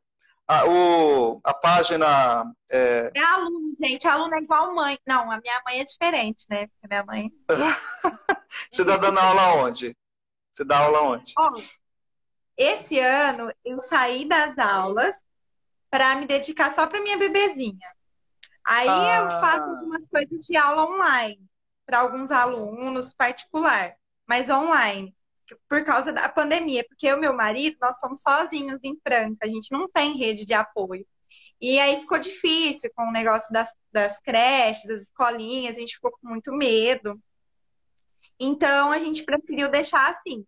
[0.46, 2.44] A, o, a página.
[2.68, 3.10] É...
[3.14, 4.06] é aluno, gente.
[4.06, 4.98] Aluno é igual mãe.
[5.06, 6.66] Não, a minha mãe é diferente, né?
[6.66, 7.32] Porque minha mãe.
[8.70, 9.96] você está dando aula onde?
[10.52, 11.32] Você dá aula onde?
[11.38, 11.50] Ó,
[12.56, 15.24] esse ano eu saí das aulas
[15.88, 17.88] para me dedicar só para minha bebezinha.
[18.64, 19.16] Aí ah.
[19.16, 21.40] eu faço algumas coisas de aula online
[21.86, 25.16] para alguns alunos particular, mas online,
[25.68, 29.48] por causa da pandemia, porque eu e meu marido, nós somos sozinhos em Franca, a
[29.48, 31.06] gente não tem rede de apoio.
[31.60, 36.10] E aí ficou difícil com o negócio das, das creches, das escolinhas, a gente ficou
[36.10, 37.20] com muito medo.
[38.38, 40.46] Então a gente preferiu deixar assim.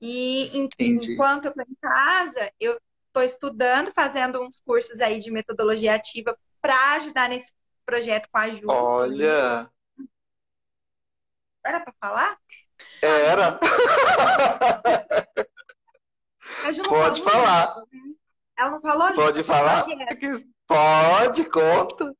[0.00, 5.94] E enquanto eu estou em casa, eu estou estudando, fazendo uns cursos aí de metodologia
[5.94, 7.52] ativa para ajudar nesse
[7.84, 8.68] projeto com a Ju.
[8.68, 9.70] Olha!
[11.64, 12.38] Era para falar?
[13.02, 13.58] Era.
[16.88, 17.76] Pode falar.
[18.58, 19.84] Ela não falou Pode falar?
[20.66, 22.14] Pode, conta.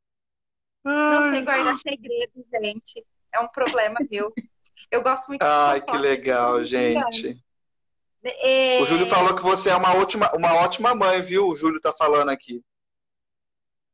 [0.84, 3.04] Não sei guardar segredo, gente.
[3.32, 4.32] É um problema meu.
[4.90, 7.42] Eu gosto muito de Ai, que legal, gente.
[8.22, 8.80] É...
[8.82, 11.48] O Júlio falou que você é uma ótima, uma ótima mãe, viu?
[11.48, 12.62] O Júlio tá falando aqui.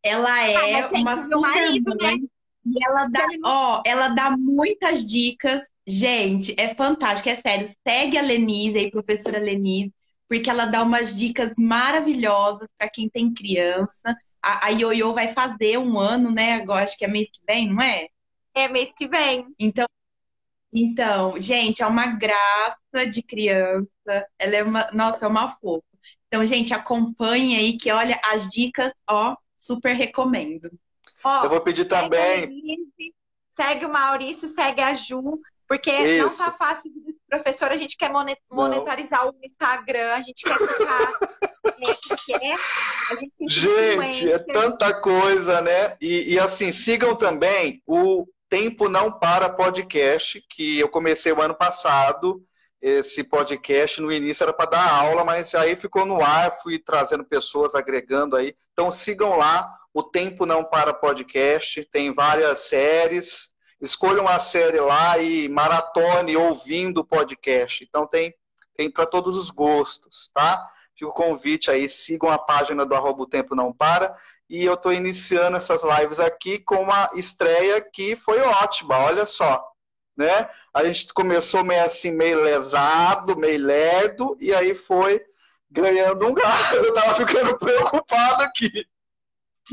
[0.02, 2.20] Ela é ah, uma super marido, mãe.
[2.20, 2.28] Né?
[2.66, 5.62] E ela dá, ó, ela dá muitas dicas.
[5.86, 7.66] Gente, é fantástico, é sério.
[7.86, 9.92] Segue a Lenise aí, professora Lenise,
[10.28, 14.16] porque ela dá umas dicas maravilhosas para quem tem criança.
[14.40, 16.54] A, a Ioiô vai fazer um ano, né?
[16.54, 18.08] Agora acho que é mês que vem, não é?
[18.54, 19.46] É mês que vem.
[19.58, 19.86] Então,
[20.72, 24.26] então, gente, é uma graça de criança.
[24.38, 25.84] Ela é uma, nossa, é uma fofa.
[26.28, 30.70] Então, gente, acompanhe aí que olha as dicas, ó, super recomendo.
[31.22, 32.48] Ó, eu vou pedir também.
[33.50, 35.38] Segue o Maurício, segue a Ju,
[35.72, 36.28] porque Isso.
[36.28, 38.12] não tá fácil de professor, a gente quer
[38.50, 39.30] monetarizar não.
[39.30, 41.18] o Instagram, a gente quer ficar.
[43.10, 45.96] a gente, gente é tanta coisa, né?
[45.98, 51.54] E, e assim, sigam também o Tempo Não Para Podcast, que eu comecei o ano
[51.54, 52.44] passado.
[52.78, 57.24] Esse podcast no início era para dar aula, mas aí ficou no ar, fui trazendo
[57.24, 58.54] pessoas, agregando aí.
[58.74, 63.51] Então sigam lá o Tempo Não Para Podcast, tem várias séries.
[63.82, 67.82] Escolham a série lá e maratone ouvindo o podcast.
[67.82, 68.32] Então tem,
[68.76, 70.70] tem para todos os gostos, tá?
[70.94, 74.16] Fica o convite aí, sigam a página do arroba o Tempo Não Para.
[74.48, 79.66] E eu estou iniciando essas lives aqui com uma estreia que foi ótima, olha só.
[80.16, 80.48] Né?
[80.72, 85.20] A gente começou meio assim, meio lesado, meio lerdo, e aí foi
[85.68, 86.72] ganhando um gás.
[86.72, 88.86] Eu tava ficando preocupado aqui.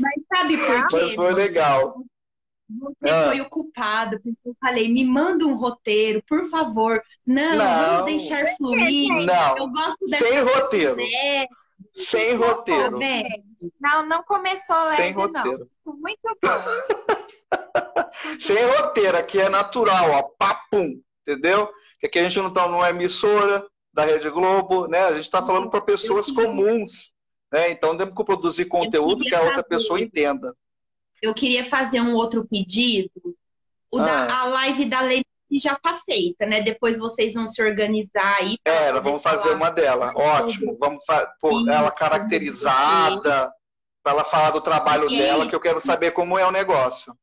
[0.00, 0.96] Mas sabe por quê?
[0.96, 1.94] Mas foi legal.
[2.78, 3.28] Você ah.
[3.28, 7.02] foi o culpado, porque eu falei, me manda um roteiro, por favor.
[7.26, 7.86] Não, não.
[7.86, 9.08] vamos deixar fluir.
[9.24, 10.96] Não, eu gosto Sem roteiro.
[11.94, 12.98] Sem roteiro.
[13.80, 15.70] Não, não começou leve, Sem roteiro.
[15.84, 15.94] não.
[15.94, 17.50] Muito bom.
[18.38, 20.22] Sem roteiro, aqui é natural, ó.
[20.38, 21.68] Papum, entendeu?
[21.98, 25.00] Que aqui a gente não tá numa emissora da Rede Globo, né?
[25.00, 27.12] A gente está falando para pessoas comuns.
[27.52, 27.70] Né?
[27.70, 30.54] Então temos que produzir conteúdo que a outra pessoa entenda.
[31.20, 33.36] Eu queria fazer um outro pedido.
[33.94, 34.26] Ah.
[34.26, 36.62] da, a live da Lei já está feita, né?
[36.62, 38.56] Depois vocês vão se organizar aí.
[38.64, 40.12] É, vamos fazer uma dela.
[40.14, 40.76] Ótimo.
[40.78, 41.04] Vamos
[41.40, 43.52] pôr ela caracterizada,
[44.02, 47.16] para ela falar do trabalho e dela, que eu quero saber como é o negócio.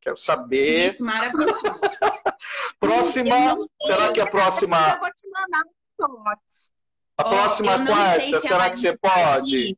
[0.00, 0.92] Quero saber.
[0.92, 1.60] Isso, maravilhoso.
[2.78, 3.58] próxima.
[3.82, 4.92] Será que a próxima.
[4.94, 5.62] Eu vou te mandar
[5.96, 6.72] fotos.
[7.16, 9.76] A próxima quarta, se será que você pode?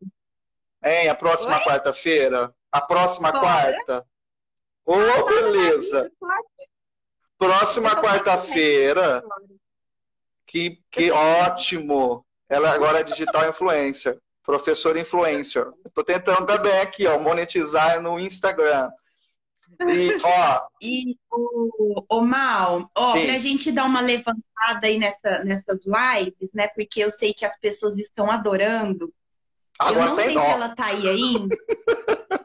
[0.85, 2.55] Hein, a próxima quarta-feira?
[2.70, 3.41] A próxima Bora.
[3.43, 4.07] quarta?
[4.85, 6.12] Ô, oh, beleza!
[7.39, 9.22] Próxima quarta-feira.
[10.47, 12.26] Que, que ótimo!
[12.49, 15.66] Ela agora é digital influencer, professor influencer.
[15.87, 18.91] Estou tentando também aqui, ó, monetizar no Instagram.
[19.80, 20.66] E, ó.
[20.82, 23.24] E o, o Mal, ó, Sim.
[23.24, 26.68] pra gente dar uma levantada aí nessa, nessas lives, né?
[26.68, 29.12] Porque eu sei que as pessoas estão adorando.
[29.79, 30.41] Agora eu não sei dó.
[30.41, 31.57] se ela tá aí ainda.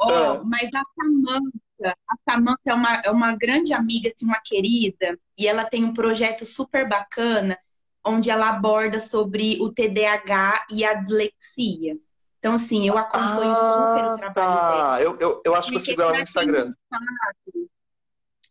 [0.00, 0.40] é.
[0.44, 5.46] mas a Samanta, a Samanta é uma, é uma grande amiga, assim, uma querida, e
[5.46, 7.58] ela tem um projeto super bacana
[8.04, 11.96] onde ela aborda sobre o TDAH e a dislexia.
[12.38, 14.70] Então, assim, eu acompanho ah, super o trabalho tá.
[14.70, 15.02] dela.
[15.02, 16.70] Eu, eu, eu acho que eu sigo ela no Instagram.
[16.70, 17.68] Sabe,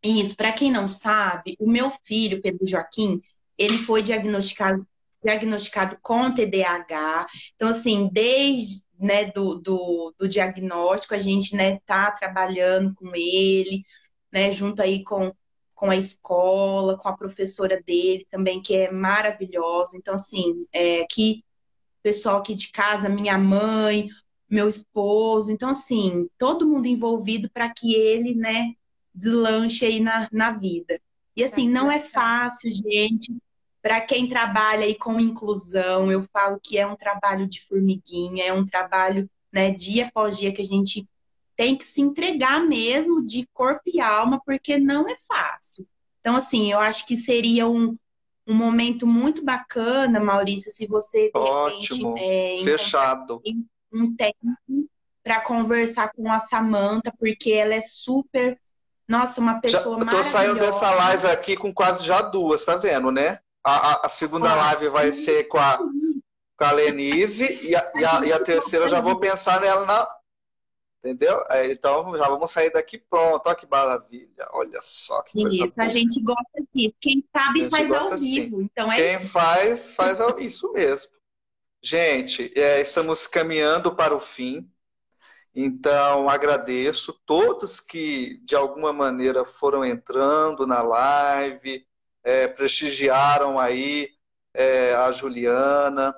[0.04, 3.22] isso, para quem não sabe, o meu filho, Pedro Joaquim,
[3.58, 4.86] ele foi diagnosticado,
[5.26, 7.28] diagnosticado com TDAH.
[7.56, 13.84] Então, assim, desde né, do, do, do diagnóstico, a gente né, tá trabalhando com ele,
[14.32, 15.34] né, junto aí com,
[15.74, 19.98] com a escola, com a professora dele também, que é maravilhosa.
[19.98, 21.44] Então, assim, é, aqui,
[22.04, 24.08] pessoal aqui de casa, minha mãe,
[24.50, 25.52] meu esposo.
[25.52, 28.74] Então, assim, todo mundo envolvido para que ele, né,
[29.14, 31.02] deslanche aí na, na vida.
[31.36, 33.36] E, assim, não é fácil, gente.
[33.86, 38.52] Para quem trabalha aí com inclusão, eu falo que é um trabalho de formiguinha, é
[38.52, 41.08] um trabalho, né, dia após dia que a gente
[41.56, 45.88] tem que se entregar mesmo de corpo e alma, porque não é fácil.
[46.20, 47.96] Então, assim, eu acho que seria um,
[48.48, 52.16] um momento muito bacana, Maurício, se você de Ótimo.
[52.16, 53.40] repente é, fechado
[53.94, 54.90] um tempo
[55.24, 58.60] para conversar com a Samanta, porque ela é super,
[59.08, 60.18] nossa, uma pessoa já, maravilhosa.
[60.18, 63.42] Eu tô saindo dessa live aqui com quase já duas, tá vendo, né?
[63.66, 67.92] A, a, a segunda ah, live vai ser com a, com a Lenise e a,
[67.96, 70.08] e a, e a terceira eu já vou pensar nela na,
[71.06, 71.44] Entendeu?
[71.70, 73.46] Então já vamos sair daqui pronto.
[73.46, 74.48] Olha que maravilha.
[74.52, 75.86] Olha só que coisa Isso, boa.
[75.86, 76.96] a gente gosta disso.
[77.00, 78.24] Quem sabe faz ao assim.
[78.24, 78.62] vivo.
[78.64, 80.40] Então é Quem faz, faz ao...
[80.40, 81.12] isso mesmo.
[81.80, 84.68] Gente, é, estamos caminhando para o fim.
[85.54, 91.86] Então, agradeço todos que, de alguma maneira, foram entrando na live,
[92.26, 94.10] é, prestigiaram aí
[94.52, 96.14] é, a Juliana.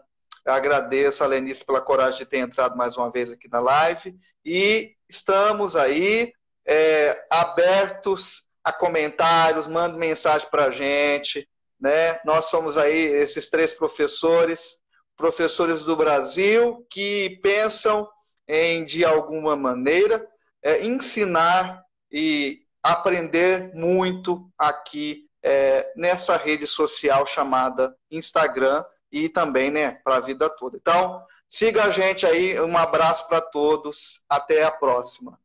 [0.46, 4.18] Agradeço a Lenice pela coragem de ter entrado mais uma vez aqui na live.
[4.46, 6.32] E estamos aí
[6.66, 11.48] é, abertos a comentários, mande mensagem para a gente.
[11.80, 12.20] Né?
[12.24, 14.78] Nós somos aí esses três professores,
[15.18, 18.08] professores do Brasil, que pensam
[18.48, 20.26] em, de alguma maneira,
[20.64, 29.92] é, ensinar e aprender muito aqui é, nessa rede social chamada Instagram e também né,
[30.04, 30.76] para a vida toda.
[30.76, 35.40] Então, siga a gente aí, um abraço para todos, até a próxima.